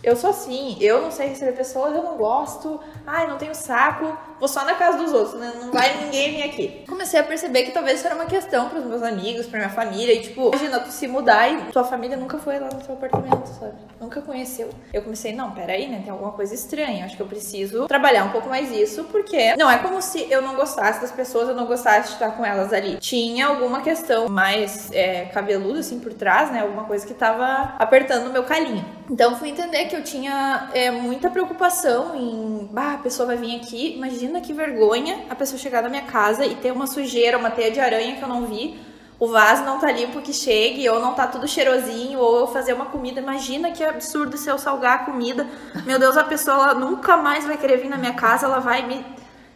[0.05, 4.15] Eu sou assim, eu não sei receber pessoas, eu não gosto, ai, não tenho saco,
[4.43, 5.53] vou só na casa dos outros, né?
[5.55, 6.85] não vai ninguém vir aqui.
[6.89, 10.13] Comecei a perceber que talvez isso era uma questão pros meus amigos, pra minha família,
[10.13, 13.47] e tipo, imagina tu se mudar e tua família nunca foi lá no seu apartamento,
[13.47, 13.75] sabe?
[14.01, 14.69] Nunca conheceu.
[14.93, 16.01] Eu comecei, não, peraí, né?
[16.03, 19.71] Tem alguma coisa estranha, acho que eu preciso trabalhar um pouco mais isso, porque não
[19.71, 22.73] é como se eu não gostasse das pessoas, eu não gostasse de estar com elas
[22.73, 22.97] ali.
[22.97, 26.63] Tinha alguma questão mais é, cabeluda, assim, por trás, né?
[26.63, 28.85] Alguma coisa que tava apertando o meu calinho.
[29.09, 33.57] Então fui entender que eu tinha é, muita preocupação em, bah, a pessoa vai vir
[33.57, 37.51] aqui, imagina que vergonha a pessoa chegar na minha casa e ter uma sujeira, uma
[37.51, 38.81] teia de aranha que eu não vi,
[39.23, 42.73] o vaso não tá limpo que chegue, ou não tá tudo cheirosinho, ou eu fazer
[42.73, 43.21] uma comida.
[43.21, 45.47] Imagina que absurdo se eu salgar a comida.
[45.87, 49.07] Meu Deus, a pessoa nunca mais vai querer vir na minha casa, ela vai me.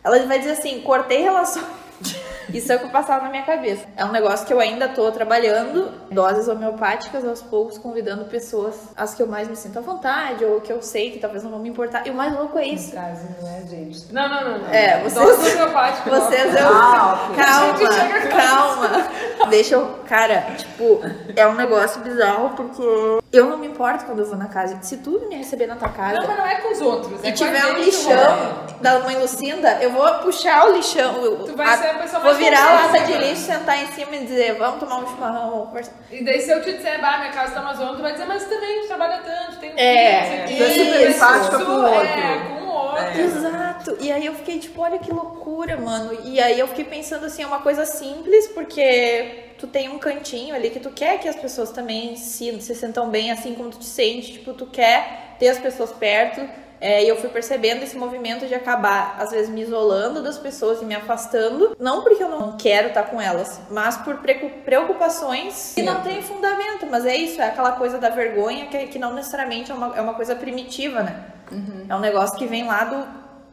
[0.05, 1.67] Ela vai dizer assim, cortei relações.
[2.52, 3.85] Isso é o que passava na minha cabeça.
[3.96, 9.14] É um negócio que eu ainda tô trabalhando, doses homeopáticas aos poucos, convidando pessoas, as
[9.14, 11.61] que eu mais me sinto à vontade, ou que eu sei que talvez não vão
[11.61, 12.06] me importar.
[12.06, 12.92] E o mais louco é isso.
[12.92, 14.12] caso não é, gente.
[14.12, 14.59] Não, não, não.
[14.59, 14.68] não.
[14.72, 16.20] É, vocês- Dose homeopática, não.
[16.20, 16.68] Vocês eu.
[16.68, 17.37] Ah, ok.
[17.46, 19.46] A gente chega Calma, calma.
[19.50, 19.87] Deixa eu.
[20.06, 21.00] Cara, tipo,
[21.35, 22.82] é um negócio bizarro porque
[23.33, 24.79] eu não me importo quando eu vou na casa.
[24.83, 27.25] Se tu me receber na tua casa Não, mas não é com os outros.
[27.25, 31.15] É e com a tiver um lixão da mãe Lucinda, eu vou puxar o lixão.
[31.45, 33.25] Tu vai ser a pessoa Vou mais virar a lata de cara.
[33.25, 35.73] lixo, sentar em cima e dizer, vamos tomar um chimarrão.
[36.11, 38.27] E daí se eu te disser, bah, minha casa tá uma zona, tu vai dizer,
[38.27, 41.73] mas também tu trabalha tanto, tem um É, filho, tu é super isso, empática com
[41.73, 42.57] o É, outro.
[42.57, 42.99] com o outro.
[42.99, 43.21] É.
[43.21, 43.97] Exato.
[44.01, 46.19] E aí eu fiquei tipo, olha que loucura, mano.
[46.25, 50.55] E aí eu fiquei pensando assim, é uma coisa simples, porque tu tem um cantinho
[50.55, 53.79] ali que tu quer que as pessoas também se, se sentam bem assim como tu
[53.79, 54.33] te sente.
[54.33, 56.41] Tipo, tu quer ter as pessoas perto.
[56.81, 60.83] É, e eu fui percebendo esse movimento de acabar, às vezes, me isolando das pessoas
[60.83, 61.75] e me afastando.
[61.81, 64.19] Não porque eu não quero estar com elas, mas por
[64.65, 66.87] preocupações que não tem fundamento.
[66.91, 70.01] Mas é isso, é aquela coisa da vergonha que, que não necessariamente é uma, é
[70.01, 71.25] uma coisa primitiva, né?
[71.50, 71.87] Uhum.
[71.88, 73.06] É um negócio que vem lá do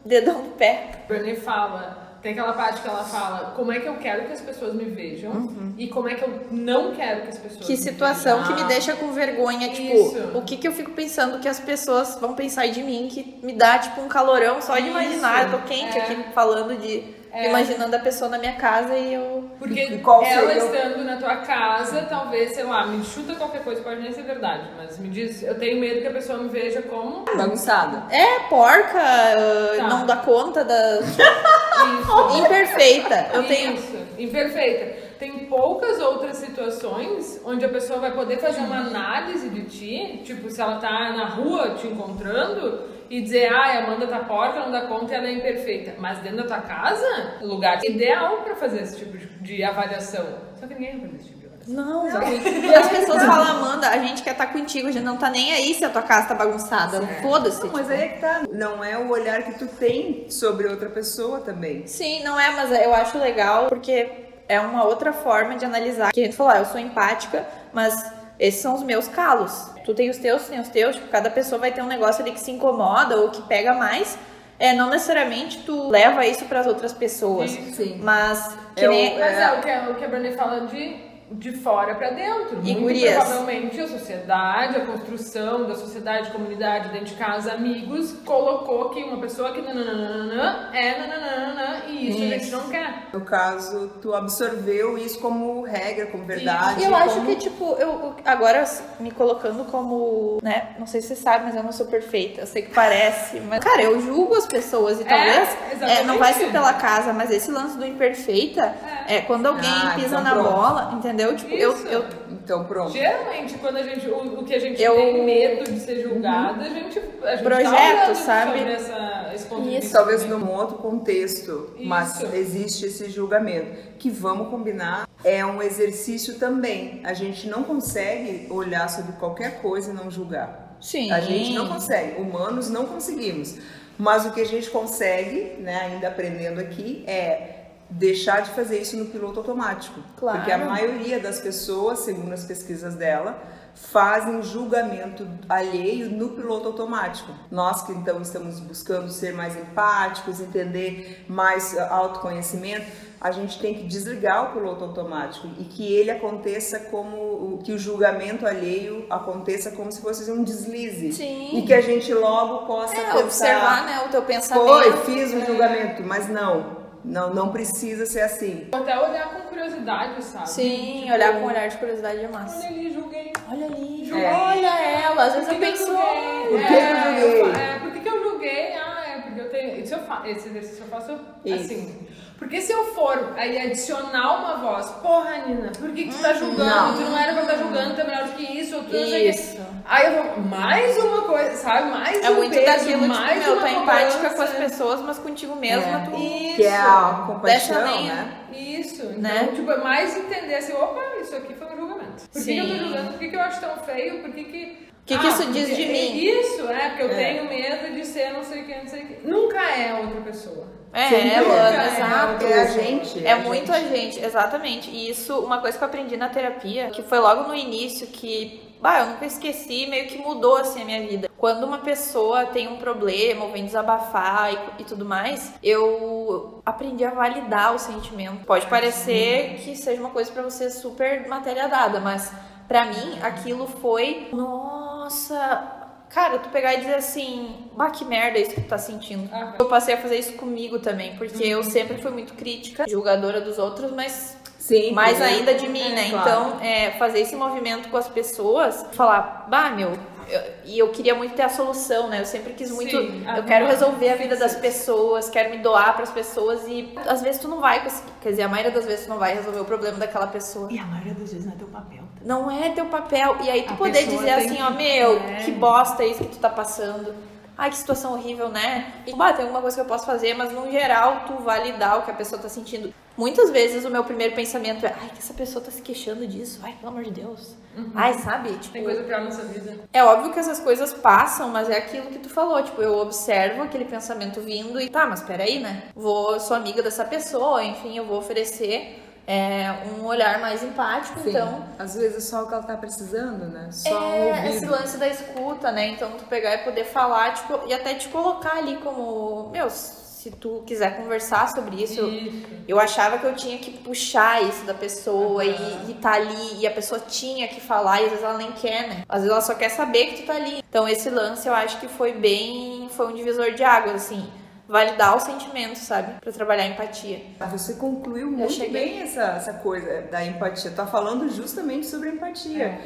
[0.04, 1.04] dedão do pé.
[1.08, 4.40] Bernie fala tem aquela parte que ela fala como é que eu quero que as
[4.40, 5.74] pessoas me vejam uhum.
[5.76, 8.96] e como é que eu não quero que as pessoas Que situação que me deixa
[8.96, 10.30] com vergonha, tipo, Isso.
[10.32, 13.52] o que que eu fico pensando que as pessoas vão pensar de mim que me
[13.52, 15.52] dá, tipo, um calorão só de imaginar.
[15.52, 16.00] Eu tô quente é.
[16.00, 17.50] aqui falando de é.
[17.50, 19.43] imaginando a pessoa na minha casa e eu.
[19.58, 24.12] Porque ela estando na tua casa, talvez, sei lá, me chuta qualquer coisa, pode nem
[24.12, 27.24] ser verdade, mas me diz, eu tenho medo que a pessoa me veja como.
[27.36, 28.04] Bagunçada.
[28.10, 29.88] É, porca, uh, tá.
[29.88, 30.98] não dá conta da.
[32.38, 33.30] Imperfeita.
[33.32, 33.48] Eu Isso.
[33.48, 33.78] tenho.
[34.18, 40.20] Imperfeita tem poucas outras situações onde a pessoa vai poder fazer uma análise de ti,
[40.22, 44.60] tipo, se ela tá na rua te encontrando e dizer, ah, a Amanda tá porca,
[44.60, 45.94] não dá conta e ela é imperfeita.
[45.98, 50.26] Mas dentro da tua casa, lugar ideal para fazer esse tipo de, avaliação.
[50.60, 51.74] Só que ninguém vai fazer esse tipo de avaliação.
[51.74, 55.16] Não, e as pessoas falam, Amanda, a gente quer estar tá contigo, a gente não
[55.16, 57.00] tá nem aí se a tua casa tá bagunçada.
[57.22, 57.66] Foda-se.
[57.72, 58.42] Mas aí é que tá.
[58.52, 61.86] Não é o olhar que tu tem sobre outra pessoa também.
[61.86, 66.12] Sim, não é, mas eu acho legal porque é uma outra forma de analisar.
[66.12, 69.70] Que a gente falou, ah, eu sou empática, mas esses são os meus calos.
[69.84, 70.96] Tu tem os teus, tu tem os teus.
[70.96, 74.18] Tipo, cada pessoa vai ter um negócio ali que se incomoda ou que pega mais.
[74.58, 77.50] É, não necessariamente tu leva isso para as outras pessoas.
[77.50, 78.00] Sim.
[78.02, 79.18] Mas que nem...
[79.18, 82.60] Mas é o que, é, o que a Brené fala de de fora para dentro.
[82.62, 83.14] E Muito gurias.
[83.14, 89.18] provavelmente a sociedade, a construção da sociedade, comunidade, dentro de casa, amigos, colocou que uma
[89.18, 93.08] pessoa que nananana é nananana e isso, isso, a gente não quer.
[93.12, 96.80] No caso, tu absorveu isso como regra, como verdade.
[96.80, 97.02] E eu como...
[97.02, 98.64] acho que, tipo, eu agora
[99.00, 102.42] me colocando como, né, não sei se você sabe, mas eu não sou perfeita.
[102.42, 105.48] Eu sei que parece, mas, cara, eu julgo as pessoas e talvez
[105.80, 108.74] é, é, não vai ser pela casa, mas esse lance do imperfeita
[109.06, 110.50] é, é quando alguém ah, pisa então na pronto.
[110.50, 111.13] bola, entendeu?
[111.14, 111.36] Entendeu?
[111.36, 112.04] Tipo, eu, eu.
[112.30, 112.92] Então, pronto.
[112.92, 114.08] Geralmente, quando a gente.
[114.08, 114.94] O, o que a gente eu...
[114.94, 116.66] tem medo de ser julgado, uhum.
[116.66, 116.98] a gente.
[117.22, 118.58] A gente Projeto, tá sabe?
[118.60, 119.92] Essa, Isso.
[119.92, 121.88] Talvez num outro contexto, Isso.
[121.88, 123.94] mas existe esse julgamento.
[123.98, 127.00] Que vamos combinar, é um exercício também.
[127.04, 130.76] A gente não consegue olhar sobre qualquer coisa e não julgar.
[130.80, 131.10] Sim.
[131.10, 132.20] A gente não consegue.
[132.20, 133.56] Humanos não conseguimos.
[133.96, 138.96] Mas o que a gente consegue, né, ainda aprendendo aqui, é deixar de fazer isso
[138.96, 140.00] no piloto automático.
[140.16, 140.38] Claro.
[140.38, 143.40] Porque a maioria das pessoas, segundo as pesquisas dela,
[143.74, 147.32] fazem julgamento alheio no piloto automático.
[147.50, 152.86] Nós que então estamos buscando ser mais empáticos, entender mais autoconhecimento,
[153.20, 157.78] a gente tem que desligar o piloto automático e que ele aconteça como que o
[157.78, 161.58] julgamento alheio aconteça como se fosse um deslize Sim.
[161.58, 164.66] e que a gente logo possa é, pensar, observar né, o teu pensamento.
[164.66, 168.68] Foi, fiz um julgamento, mas não não, não precisa ser assim.
[168.72, 170.48] Até olhar com curiosidade, sabe?
[170.48, 172.56] Sim, tipo, olhar com olhar de curiosidade é massa.
[172.56, 173.32] Olha ali, julguei.
[173.50, 174.10] Olha ali.
[174.10, 174.32] É.
[174.32, 175.24] Olha ela.
[175.24, 175.86] Às vezes eu penso.
[175.86, 177.62] Por que é, eu julguei?
[177.62, 178.72] É, por que, eu julguei?
[178.72, 179.80] Ah, é porque eu tenho.
[179.80, 181.12] Isso eu faço, esse exercício eu faço
[181.44, 181.64] Isso.
[181.64, 182.03] assim.
[182.44, 186.32] Porque se eu for aí adicionar uma voz, porra, Nina, por que, que tu tá
[186.32, 186.38] uhum.
[186.40, 186.64] julgando?
[186.64, 186.94] Não.
[186.94, 188.94] Tu não era pra estar tá julgando, tu é melhor do que isso, ou tu
[188.94, 189.58] Isso.
[189.86, 191.90] Aí eu vou, mais uma coisa, sabe?
[191.90, 195.18] Mais é um muito peso, daquilo, mais tipo, meu, tá empática com as pessoas, mas
[195.18, 196.04] contigo mesma é.
[196.04, 196.16] tu...
[196.16, 196.56] Isso.
[196.56, 198.28] Que é a compaixão, né?
[198.52, 199.02] Isso.
[199.04, 199.48] Então, né?
[199.54, 202.28] tipo, é mais entender assim, opa, isso aqui foi um julgamento.
[202.30, 203.08] Por que, que eu tô julgando?
[203.08, 204.20] Por que, que eu acho tão feio?
[204.20, 204.88] Por que que...
[205.04, 206.16] O que, ah, que isso diz de mim?
[206.16, 207.14] Isso, é, porque eu é.
[207.14, 209.28] tenho medo de ser não sei o que, não sei o que.
[209.28, 210.66] Nunca é outra pessoa.
[210.94, 212.46] É, é, Luana, exato.
[212.46, 213.26] É a gente.
[213.26, 214.88] É, é muito a gente, exatamente.
[214.88, 218.62] E isso, uma coisa que eu aprendi na terapia, que foi logo no início, que
[218.80, 221.30] bah, eu nunca esqueci, meio que mudou assim a minha vida.
[221.36, 227.04] Quando uma pessoa tem um problema ou vem desabafar e, e tudo mais, eu aprendi
[227.04, 228.46] a validar o sentimento.
[228.46, 232.32] Pode parecer que seja uma coisa para você super matéria dada, mas
[232.66, 238.42] para mim aquilo foi, nossa, Cara, tu pegar e dizer assim, bah, que merda é
[238.42, 239.28] isso que tu tá sentindo.
[239.34, 239.52] Uhum.
[239.58, 241.50] Eu passei a fazer isso comigo também, porque uhum.
[241.50, 245.26] eu sempre fui muito crítica, julgadora dos outros, mas Sim, mais né?
[245.26, 246.10] ainda de mim, é, né?
[246.10, 246.28] Claro.
[246.28, 249.90] Então, é, fazer esse movimento com as pessoas, falar, bah, meu,
[250.28, 252.20] eu, e eu queria muito ter a solução, né?
[252.20, 252.96] Eu sempre quis muito.
[252.96, 256.94] Sim, eu quero resolver a vida das pessoas, quero me doar para as pessoas e
[257.08, 258.12] às vezes tu não vai conseguir.
[258.22, 260.72] Quer dizer, a maioria das vezes tu não vai resolver o problema daquela pessoa.
[260.72, 262.03] E a maioria das vezes não é teu papel.
[262.24, 263.36] Não é teu papel.
[263.42, 265.42] E aí tu a poder dizer assim, ó, meu, é.
[265.44, 267.14] que bosta isso que tu tá passando.
[267.56, 268.92] Ai, que situação horrível, né?
[269.06, 272.02] E, bah, tem alguma coisa que eu posso fazer, mas no geral tu validar o
[272.02, 272.92] que a pessoa tá sentindo.
[273.16, 276.58] Muitas vezes o meu primeiro pensamento é, ai, que essa pessoa tá se queixando disso,
[276.64, 277.54] ai, pelo amor de Deus.
[277.76, 277.92] Uhum.
[277.94, 278.50] Ai, sabe?
[278.54, 279.78] Tipo, Tem coisa pior na nossa vida.
[279.92, 283.62] é óbvio que essas coisas passam, mas é aquilo que tu falou, tipo, eu observo
[283.62, 285.84] aquele pensamento vindo e tá, mas peraí, né?
[285.94, 291.30] Vou, sou amiga dessa pessoa, enfim, eu vou oferecer é, um olhar mais empático, Sim.
[291.30, 291.64] então.
[291.78, 293.68] Às vezes é só o que ela tá precisando, né?
[293.72, 295.88] Só É, um esse lance da escuta, né?
[295.88, 300.30] Então tu pegar e poder falar, tipo, e até te colocar ali como, meu, se
[300.30, 302.46] tu quiser conversar sobre isso, eu- Isso.
[302.68, 306.66] eu achava que eu tinha que puxar isso da pessoa e, e tá ali, e
[306.66, 309.02] a pessoa tinha que falar, e às vezes ela nem quer, né?
[309.08, 310.62] Às vezes ela só quer saber que tu tá ali.
[310.68, 314.26] Então esse lance eu acho que foi bem, foi um divisor de águas, assim,
[314.68, 316.20] validar os sentimentos, sabe?
[316.20, 317.20] Pra trabalhar a empatia.
[317.50, 318.72] Você concluiu muito cheguei.
[318.72, 320.70] bem essa, essa coisa da empatia.
[320.70, 322.78] Tá falando justamente sobre empatia.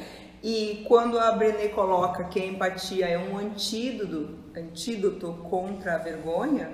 [0.43, 6.71] E quando a Brené coloca que a empatia é um antídoto, antídoto contra a vergonha,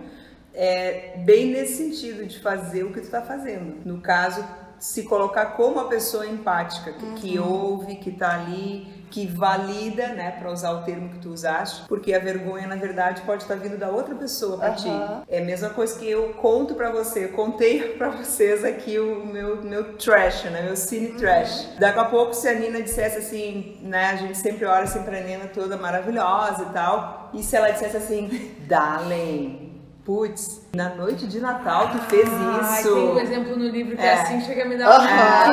[0.52, 3.80] é bem nesse sentido de fazer o que tu tá fazendo.
[3.84, 4.44] No caso,
[4.78, 10.32] se colocar como a pessoa empática, que, que ouve, que tá ali, que valida, né,
[10.40, 13.78] para usar o termo que tu usaste, porque a vergonha na verdade pode estar vindo
[13.78, 14.88] da outra pessoa para ti.
[14.88, 15.22] Aham.
[15.28, 19.24] É a mesma coisa que eu conto pra você, eu contei pra vocês aqui o
[19.24, 20.62] meu, meu trash, né?
[20.62, 21.68] Meu cine trash.
[21.78, 24.10] Daqui a pouco, se a Nina dissesse assim, né?
[24.10, 27.30] A gente sempre olha assim pra Nina toda maravilhosa e tal.
[27.32, 32.92] E se ela dissesse assim, Darling, putz, na noite de Natal tu fez Ai, isso.
[32.94, 34.12] tem um exemplo no livro que é, É.
[34.14, 35.50] assim, chega a me dar um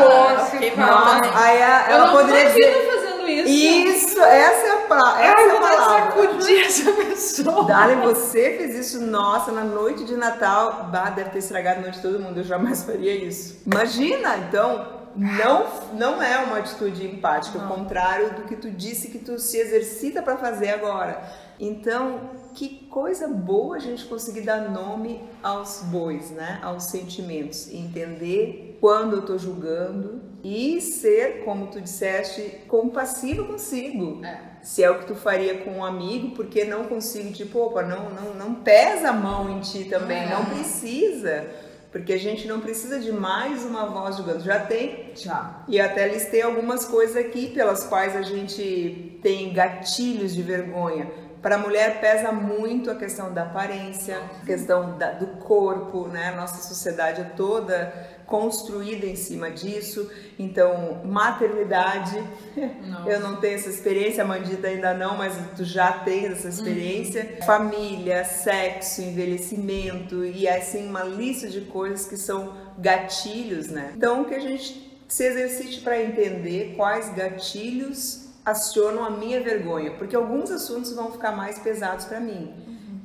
[0.78, 2.91] Nossa, aí a- Eu ela não poderia dizer.
[3.22, 3.50] Fazendo isso.
[3.50, 6.12] Isso, essa é a, pra, essa Ai, é a palavra.
[6.12, 7.66] sacudir essa pessoa.
[7.66, 11.96] Dali, você fez isso, nossa, na noite de Natal, bah, deve ter estragado a noite
[11.96, 13.62] de todo mundo, eu jamais faria isso.
[13.66, 19.20] Imagina, então, não, não é uma atitude empática, ao contrário do que tu disse que
[19.20, 21.22] tu se exercita para fazer agora.
[21.60, 26.60] Então, que coisa boa a gente conseguir dar nome aos bois, né?
[26.62, 34.22] Aos sentimentos, entender quando eu tô julgando e ser, como tu disseste, compassivo consigo.
[34.62, 38.10] Se é o que tu faria com um amigo, porque não consigo, tipo, opa, não,
[38.10, 41.48] não, não pesa a mão em ti também, não precisa.
[41.92, 44.40] Porque a gente não precisa de mais uma voz julgando.
[44.40, 45.12] Já tem?
[45.14, 45.64] Já.
[45.68, 51.12] E até listei algumas coisas aqui pelas quais a gente tem gatilhos de vergonha.
[51.42, 56.32] Para a mulher pesa muito a questão da aparência, a questão da- do corpo, né?
[56.36, 57.92] Nossa sociedade é toda
[58.28, 60.10] construída em cima disso.
[60.38, 62.22] Então, maternidade,
[63.08, 67.38] eu não tenho essa experiência, a Mandita ainda não, mas tu já tens essa experiência.
[67.46, 73.94] Família, sexo, envelhecimento e assim uma lista de coisas que são gatilhos, né?
[73.98, 80.16] Então, que a gente se exercite para entender quais gatilhos acionam a minha vergonha, porque
[80.16, 82.54] alguns assuntos vão ficar mais pesados para mim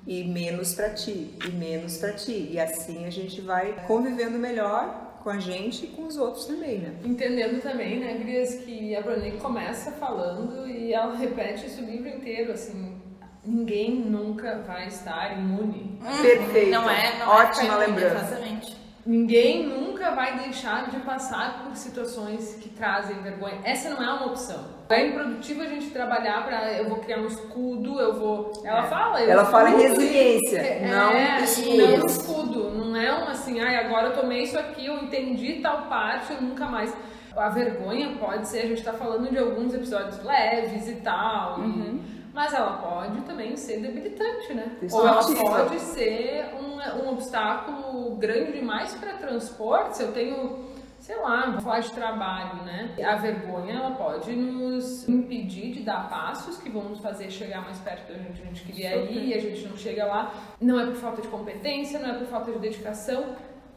[0.07, 5.19] e menos para ti e menos para ti e assim a gente vai convivendo melhor
[5.23, 6.95] com a gente e com os outros também, né?
[7.05, 12.09] Entendendo também, né, Grias, que a Brené começa falando e ela repete isso o livro
[12.09, 12.97] inteiro, assim,
[13.45, 15.99] ninguém nunca vai estar imune.
[16.23, 16.71] Perfeito.
[16.71, 18.25] Não é, não Ótima é ficar imune, lembrança.
[18.25, 18.86] Exatamente.
[19.07, 23.61] Ninguém nunca vai deixar de passar por situações que trazem vergonha.
[23.63, 24.65] Essa não é uma opção.
[24.89, 28.53] É improdutivo a gente trabalhar para eu vou criar um escudo, eu vou.
[28.65, 28.89] Ela É.
[28.89, 31.97] fala, eu Ela fala em resiliência, é, não é, escudo.
[31.99, 32.71] Não escudo.
[32.71, 36.43] Não é um assim, ai, agora eu tomei isso aqui, eu entendi tal parte, eu
[36.43, 36.93] nunca mais.
[37.37, 41.59] A vergonha pode ser, a gente tá falando de alguns episódios leves e tal.
[41.59, 42.01] e- Uhum.
[42.35, 44.73] mas ela pode também ser debilitante, né?
[44.93, 49.93] Ou ela pode ser um, um obstáculo grande demais para transpor.
[49.93, 50.65] Se eu tenho,
[50.99, 52.95] sei lá, vou falar de trabalho, né?
[53.05, 57.79] A vergonha ela pode nos impedir de dar passos que vão nos fazer chegar mais
[57.79, 60.33] perto da gente, a gente queria ir e a gente não chega lá.
[60.61, 63.37] Não é por falta de competência, não é por falta de dedicação.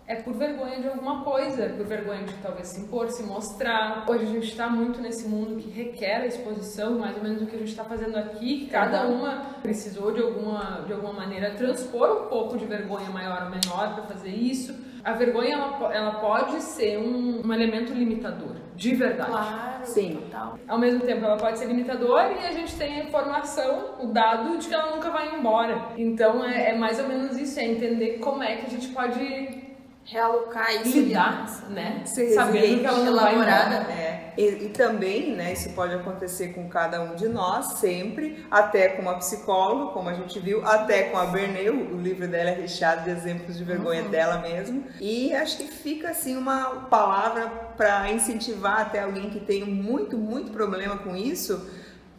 [0.10, 4.06] É por vergonha de alguma coisa, é por vergonha de talvez se impor, se mostrar.
[4.10, 7.46] Hoje a gente está muito nesse mundo que requer a exposição, mais ou menos o
[7.46, 8.62] que a gente está fazendo aqui.
[8.62, 13.44] que Cada uma precisou de alguma, de alguma maneira transpor um pouco de vergonha maior
[13.44, 14.76] ou menor para fazer isso.
[15.04, 19.30] A vergonha ela, ela pode ser um, um elemento limitador, de verdade.
[19.30, 20.16] Claro, Sim.
[20.24, 20.58] total.
[20.68, 24.58] Ao mesmo tempo, ela pode ser limitadora e a gente tem a informação, o dado
[24.58, 25.90] de que ela nunca vai embora.
[25.96, 29.69] Então, é, é mais ou menos isso, é entender como é que a gente pode
[30.12, 31.00] Realocar isso.
[31.00, 32.02] lidar, ali, né?
[32.04, 33.76] Ser Sabendo que ela não vai elaborada.
[33.76, 33.92] embora.
[33.92, 38.90] É, e, e também, né, isso pode acontecer com cada um de nós, sempre, até
[38.90, 42.50] com uma psicóloga, como a gente viu, até com a Bernet, o, o livro dela
[42.50, 44.84] é recheado de exemplos de vergonha dela mesmo.
[45.00, 47.48] E acho que fica, assim, uma palavra
[47.78, 51.70] para incentivar até alguém que tem muito, muito problema com isso,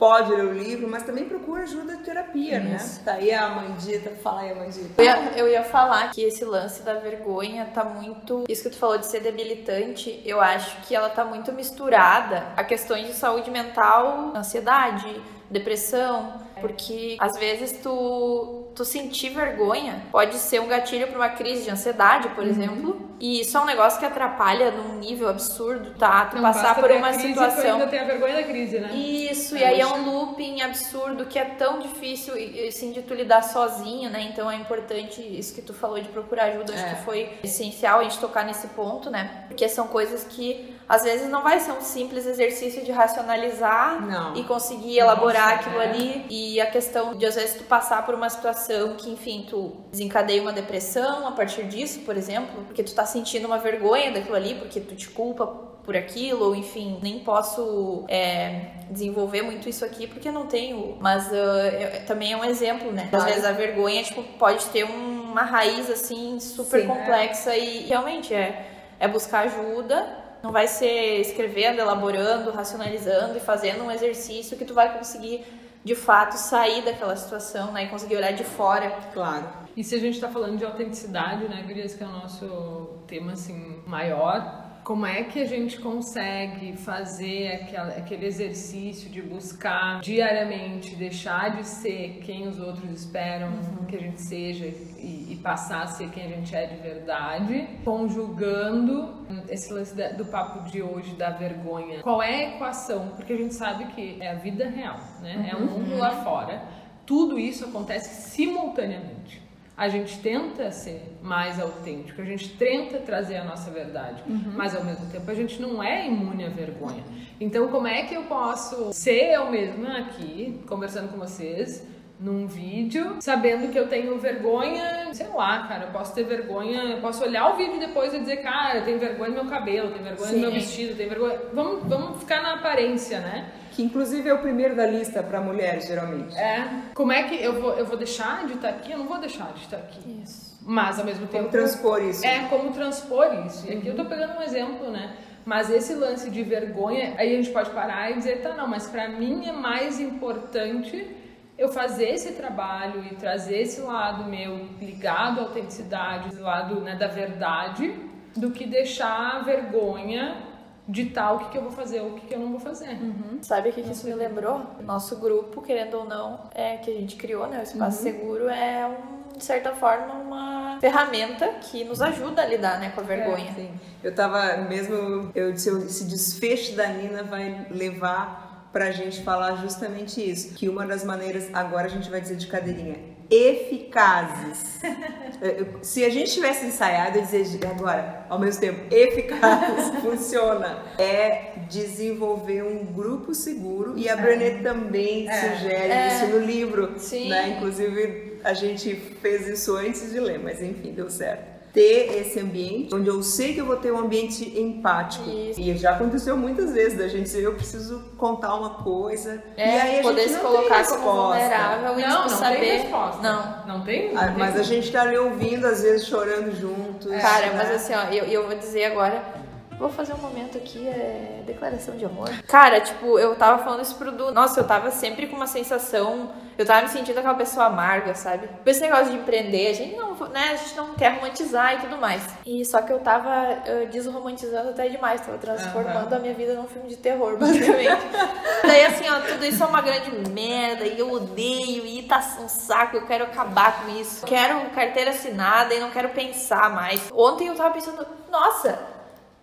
[0.01, 2.79] pode ler o livro, mas também procura ajuda de terapia, né?
[3.05, 5.01] Tá aí a Amandita, fala aí, Amandita.
[5.01, 8.45] Eu ia, eu ia falar que esse lance da vergonha tá muito.
[8.49, 12.65] Isso que tu falou de ser debilitante, eu acho que ela tá muito misturada a
[12.65, 15.21] questões de saúde mental, ansiedade,
[15.51, 21.65] depressão, porque às vezes tu tu sentir vergonha pode ser um gatilho para uma crise
[21.65, 22.51] de ansiedade, por uhum.
[22.51, 23.11] exemplo.
[23.21, 26.25] E isso é um negócio que atrapalha num nível absurdo, tá?
[26.25, 27.73] Tu Não, passar por uma crise, situação.
[27.75, 28.95] ainda tem a vergonha da crise, né?
[28.95, 32.33] Isso, é, e aí é um looping absurdo que é tão difícil
[32.67, 34.23] assim, de tu lidar sozinho, né?
[34.33, 36.95] Então é importante isso que tu falou de procurar ajuda, acho é.
[36.95, 39.45] que foi essencial a gente tocar nesse ponto, né?
[39.49, 44.35] Porque são coisas que às vezes não vai ser um simples exercício de racionalizar não.
[44.35, 45.85] e conseguir elaborar Nossa, aquilo é.
[45.85, 46.27] ali.
[46.29, 50.43] E a questão de às vezes tu passar por uma situação que, enfim, tu desencadeia
[50.43, 54.57] uma depressão a partir disso, por exemplo, porque tu tá sentindo uma vergonha daquilo ali,
[54.57, 60.09] porque tu te culpa por aquilo, ou enfim, nem posso é, desenvolver muito isso aqui
[60.09, 60.97] porque não tenho.
[60.99, 63.09] Mas uh, eu, também é um exemplo, né?
[63.13, 67.61] Às vezes a vergonha tipo, pode ter uma raiz assim super Sim, complexa é.
[67.61, 68.67] e realmente é,
[68.99, 74.75] é buscar ajuda não vai ser escrevendo, elaborando, racionalizando e fazendo um exercício que tu
[74.75, 75.45] vai conseguir
[75.83, 78.91] de fato sair daquela situação, né, e conseguir olhar de fora.
[79.13, 79.49] Claro.
[79.77, 83.33] E se a gente está falando de autenticidade, né, Gurias, que é o nosso tema
[83.33, 90.97] assim maior, como é que a gente consegue fazer aquela, aquele exercício de buscar diariamente
[90.97, 93.87] deixar de ser quem os outros esperam uhum.
[93.87, 97.69] que a gente seja e, e, passar a ser quem a gente é de verdade,
[97.85, 102.03] conjugando esse lance do papo de hoje da vergonha.
[102.03, 103.09] Qual é a equação?
[103.17, 105.37] Porque a gente sabe que é a vida real, né?
[105.37, 105.47] Uhum.
[105.47, 106.63] É o mundo lá fora.
[107.07, 109.50] Tudo isso acontece simultaneamente
[109.81, 114.53] a gente tenta ser mais autêntico, a gente tenta trazer a nossa verdade, uhum.
[114.55, 117.03] mas ao mesmo tempo a gente não é imune à vergonha.
[117.41, 121.83] Então, como é que eu posso ser eu mesma aqui, conversando com vocês,
[122.21, 127.01] num vídeo, sabendo que eu tenho vergonha, sei lá, cara, eu posso ter vergonha, eu
[127.01, 130.05] posso olhar o vídeo depois e dizer, cara, eu tenho vergonha do meu cabelo, tenho
[130.05, 130.35] vergonha Sim.
[130.35, 131.39] do meu vestido, tenho vergonha.
[131.55, 133.49] Vamos, vamos ficar na aparência, né?
[133.73, 136.37] Que inclusive é o primeiro da lista para mulheres, geralmente.
[136.37, 136.69] É.
[136.95, 138.93] Como é que eu vou, eu vou deixar de estar aqui?
[138.93, 140.23] Eu não vou deixar de estar aqui.
[140.23, 140.59] Isso.
[140.67, 141.45] Mas ao mesmo tempo.
[141.45, 142.27] Como transpor isso?
[142.27, 143.67] É, como transpor isso.
[143.67, 145.17] E aqui eu tô pegando um exemplo, né?
[145.47, 148.87] Mas esse lance de vergonha, aí a gente pode parar e dizer, tá, não, mas
[148.87, 151.17] para mim é mais importante
[151.61, 156.97] eu fazer esse trabalho e trazer esse lado meu ligado à autenticidade, esse lado né,
[156.97, 157.95] da verdade,
[158.35, 160.49] do que deixar a vergonha
[160.89, 162.93] ditar o que, que eu vou fazer ou o que, que eu não vou fazer.
[162.93, 163.39] Uhum.
[163.43, 164.63] Sabe o que, que isso me lembrou?
[164.81, 167.61] Nosso grupo, querendo ou não, é que a gente criou, né?
[167.61, 168.05] O Espaço uhum.
[168.05, 173.03] Seguro é um, de certa forma, uma ferramenta que nos ajuda a lidar né, com
[173.03, 173.51] a vergonha.
[173.51, 173.71] É, sim.
[174.03, 179.57] Eu tava mesmo, eu disse, esse desfecho da Nina vai levar para a gente falar
[179.57, 180.55] justamente isso.
[180.55, 182.97] Que uma das maneiras, agora a gente vai dizer de cadeirinha,
[183.31, 184.81] eficazes.
[185.83, 190.85] Se a gente tivesse ensaiado, eu dizer agora, ao mesmo tempo, eficazes, funciona.
[190.99, 195.33] É desenvolver um grupo seguro e a Brené também é.
[195.33, 196.09] sugere é.
[196.09, 196.95] isso no livro.
[196.99, 197.29] Sim.
[197.29, 197.51] Né?
[197.51, 202.95] Inclusive, a gente fez isso antes de ler, mas enfim, deu certo ter esse ambiente
[202.95, 205.29] onde eu sei que eu vou ter um ambiente empático.
[205.29, 205.61] Isso.
[205.61, 209.43] E já aconteceu muitas vezes da gente dizer, eu preciso contar uma coisa.
[209.57, 212.61] É, e aí a poder gente se colocar como vulnerável e não, tipo, não saber.
[212.61, 213.23] Tem resposta.
[213.23, 214.13] Não, não tem.
[214.13, 217.11] Não ah, mas a gente tá ali ouvindo, às vezes chorando juntos.
[217.21, 217.55] Cara, né?
[217.57, 219.40] mas assim, ó, eu, eu vou dizer agora
[219.81, 222.29] Vou fazer um momento aqui, é declaração de amor.
[222.47, 224.31] Cara, tipo, eu tava falando isso pro Du.
[224.31, 226.33] Nossa, eu tava sempre com uma sensação.
[226.59, 228.47] Eu tava me sentindo aquela pessoa amarga, sabe?
[228.67, 230.51] Esse negócio de empreender, a gente não, né?
[230.51, 232.23] A gente não quer romantizar e tudo mais.
[232.45, 235.23] E só que eu tava uh, desromantizando até demais.
[235.23, 236.19] Tava transformando uhum.
[236.19, 238.03] a minha vida num filme de terror, basicamente.
[238.63, 242.49] Daí, assim, ó, tudo isso é uma grande merda e eu odeio e tá um
[242.51, 242.99] saco.
[242.99, 244.27] Eu quero acabar com isso.
[244.27, 247.11] Quero carteira assinada e não quero pensar mais.
[247.11, 248.90] Ontem eu tava pensando, nossa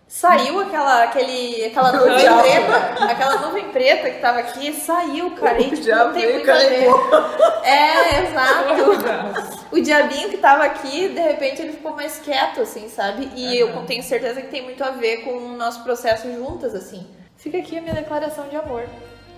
[0.08, 5.60] Saiu aquela, aquele, aquela nuvem preta, aquela nuvem preta que tava aqui, saiu, cara.
[5.60, 6.88] E, tipo, não tem muito a ver.
[7.62, 9.68] É, exato.
[9.70, 13.30] o diabinho que tava aqui, de repente ele ficou mais quieto, assim, sabe?
[13.36, 13.80] E uhum.
[13.80, 17.06] eu tenho certeza que tem muito a ver com o nosso processo juntas, assim.
[17.36, 18.88] Fica aqui a minha declaração de amor.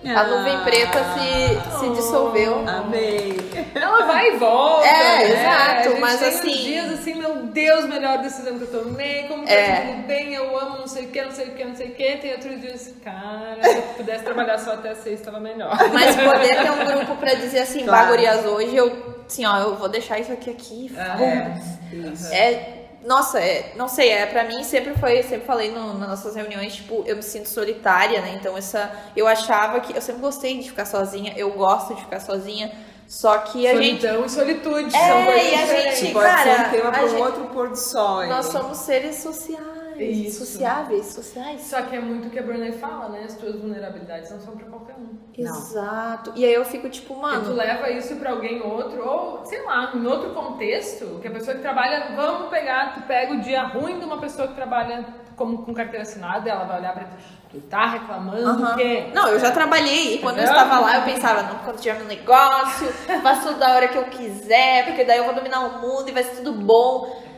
[0.03, 2.67] A nuvem preta se, se dissolveu.
[2.67, 3.37] Amei.
[3.75, 4.87] Ela vai e volta.
[4.87, 5.31] É, né?
[5.31, 5.99] exato.
[5.99, 6.63] Mas tem assim.
[6.63, 9.23] dias assim, meu Deus, melhor decisão que eu tomei.
[9.27, 9.81] Como tá é.
[9.81, 11.91] tudo bem, eu amo, não sei o que, não sei o que, não sei o
[11.93, 12.17] que.
[12.17, 15.77] Tem outros dias, cara, se eu pudesse trabalhar só até seis, estava melhor.
[15.93, 18.05] Mas poder ter um grupo pra dizer assim, claro.
[18.05, 20.91] bagurias hoje, eu, assim, ó, eu vou deixar isso aqui aqui.
[20.97, 22.35] Ah, é.
[22.35, 26.35] é nossa, é, não sei, é, pra mim sempre foi, sempre falei no, nas nossas
[26.35, 28.37] reuniões, tipo, eu me sinto solitária, né?
[28.39, 28.91] Então essa.
[29.15, 29.95] Eu achava que.
[29.95, 32.71] Eu sempre gostei de ficar sozinha, eu gosto de ficar sozinha.
[33.07, 34.01] Só que a gente.
[34.01, 35.99] Solidão e solitude É, são coisas e a diferentes.
[35.99, 38.25] gente- Pode cara, ser um tema para um gente- outro pôr do sol.
[38.27, 39.80] Nós somos seres sociais.
[40.05, 40.45] Isso.
[40.45, 41.61] Sociáveis, sociais.
[41.61, 43.23] Só que é muito o que a Brené fala, né?
[43.25, 45.19] As tuas vulnerabilidades não são pra qualquer um.
[45.37, 45.57] Não.
[45.57, 46.33] Exato.
[46.35, 47.53] E aí eu fico tipo, Porque tu mano.
[47.53, 51.61] leva isso pra alguém outro, ou sei lá, em outro contexto, que a pessoa que
[51.61, 55.73] trabalha, vamos pegar, tu pega o dia ruim de uma pessoa que trabalha como com
[55.73, 57.11] carteira assinada, ela vai olhar pra ti,
[57.49, 58.73] tu tá reclamando Aham.
[58.73, 59.09] o quê?
[59.13, 62.05] Não, eu já trabalhei e quando eu estava lá eu pensava, não, quando tiver meu
[62.07, 62.87] negócio,
[63.23, 66.11] faço tudo da hora que eu quiser, porque daí eu vou dominar o mundo e
[66.11, 67.30] vai ser tudo bom.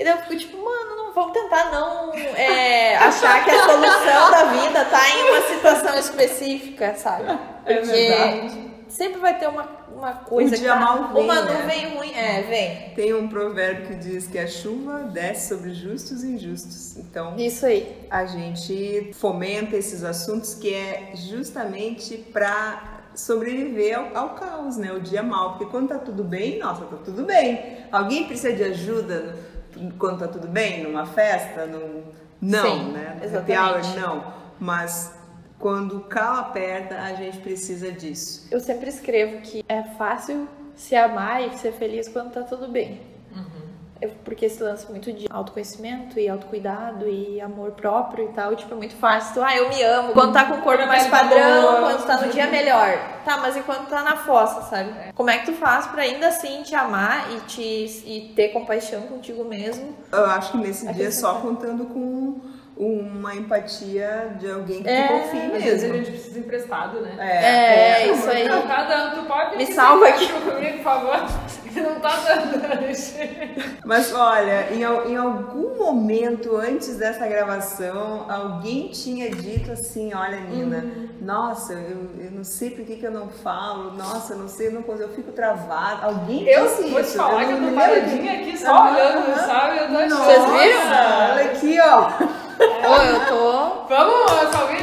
[0.00, 4.30] E daí eu fico tipo, mano, não vamos tentar não é, achar que a solução
[4.30, 7.38] da vida tá em uma situação específica, sabe?
[7.66, 8.70] É Porque verdade.
[8.88, 11.52] sempre vai ter uma, uma coisa Um que dia tá- mal vem, uma né?
[11.52, 12.12] nuvem ruim.
[12.14, 12.94] É, vem.
[12.94, 16.96] Tem um provérbio que diz que a chuva desce sobre justos e injustos.
[16.96, 17.94] Então, Isso aí.
[18.10, 24.90] a gente fomenta esses assuntos que é justamente para sobreviver ao, ao caos, né?
[24.92, 25.50] O dia mal.
[25.58, 27.84] Porque quando tá tudo bem, nossa, tá tudo bem.
[27.92, 29.36] Alguém precisa de ajuda
[29.98, 30.82] quando tá tudo bem?
[30.82, 31.66] Numa festa?
[31.66, 32.02] Num...
[32.40, 33.20] Não, Sim, né?
[33.22, 33.58] Exatamente.
[33.58, 34.34] hour, não.
[34.58, 35.14] Mas
[35.58, 38.46] quando o calo aperta, a gente precisa disso.
[38.50, 43.00] Eu sempre escrevo que é fácil se amar e ser feliz quando tá tudo bem.
[44.00, 48.72] Eu- porque esse lance muito de autoconhecimento e autocuidado e amor próprio e tal, tipo,
[48.72, 49.34] é muito fácil.
[49.34, 50.12] Tu, ah, eu me amo.
[50.12, 52.98] Quando tá com o corpo a mais tá padrão, quando tá no dia melhor.
[53.24, 55.12] Tá, mas e quando tá na fossa, sabe?
[55.14, 57.62] Como é que tu faz pra ainda assim te amar e, te,
[58.06, 59.94] e ter compaixão contigo mesmo?
[60.10, 62.40] Eu acho que nesse É dia que só contando com
[62.82, 66.04] uma empatia de alguém que É, tu confie Às vezes a mesmo.
[66.04, 67.14] gente precisa emprestado, né?
[67.18, 68.48] É, isso aí.
[68.48, 70.28] Não tá dando, tu pode Me salva aqui.
[70.32, 71.16] comigo, por favor.
[71.70, 72.60] Não tá dando.
[73.84, 80.78] Mas olha, em, em algum momento antes dessa gravação, alguém tinha dito assim, olha Nina,
[80.78, 81.08] Uhum.
[81.20, 84.66] nossa, eu, eu não sei por que, que eu não falo, nossa, eu não sei,
[84.68, 86.06] eu, não consigo, eu fico travada.
[86.06, 89.78] Alguém Eu disse vou te falar que eu não tô paradinha aqui só olhando, sabe?
[89.78, 90.24] Eu tô achando.
[90.24, 91.30] Vocês viram?
[91.30, 92.49] Olha aqui, ó.
[92.60, 93.86] Ô, eu tô.
[93.88, 94.30] Vamos,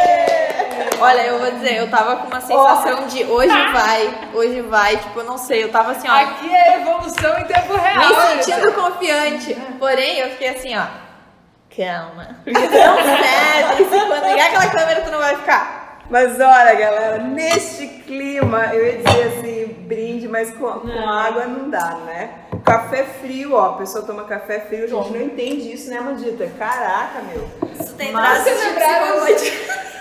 [1.01, 4.97] Olha, eu vou dizer, eu tava com uma sensação de hoje vai, hoje vai.
[4.97, 6.13] Tipo, eu não sei, eu tava assim, ó.
[6.13, 8.37] Aqui é evolução em tempo real.
[8.37, 9.55] me sentindo confiante.
[9.81, 10.87] Porém, eu fiquei assim, ó.
[11.77, 12.37] Calma.
[12.45, 15.99] Porque não deve, se quando ligar aquela câmera, tu não vai ficar.
[16.09, 19.62] Mas olha, galera, neste clima, eu ia dizer assim,
[19.93, 22.31] brinde, mas com, com água não dá, né?
[22.65, 26.47] Café frio, ó, a pessoa toma café frio, a gente não entende isso, né, Mandita?
[26.59, 27.47] Caraca, meu.
[27.79, 29.27] Isso tem Mas você de lembraram-.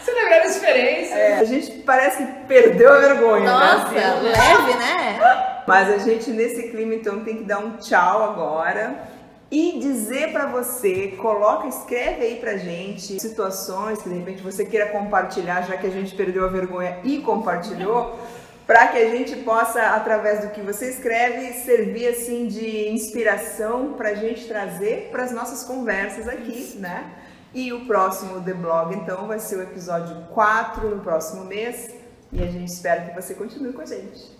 [0.00, 1.14] Você lembrar a diferença?
[1.14, 4.04] É, a gente parece que perdeu a vergonha, Nossa, né?
[4.04, 4.22] assim?
[4.22, 5.18] leve, né?
[5.66, 9.14] Mas a gente, nesse clima, então, tem que dar um tchau agora.
[9.50, 14.86] E dizer pra você, coloca, escreve aí pra gente situações que de repente você queira
[14.86, 18.18] compartilhar, já que a gente perdeu a vergonha e compartilhou,
[18.66, 24.14] para que a gente possa, através do que você escreve, servir assim de inspiração pra
[24.14, 27.12] gente trazer para as nossas conversas aqui, né?
[27.52, 31.94] E o próximo The Blog, então, vai ser o episódio 4 no próximo mês.
[32.32, 34.32] E a gente espera que você continue com a gente.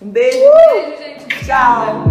[0.00, 0.38] Um beijo!
[0.38, 1.26] Beijo, gente.
[1.44, 2.04] Tchau!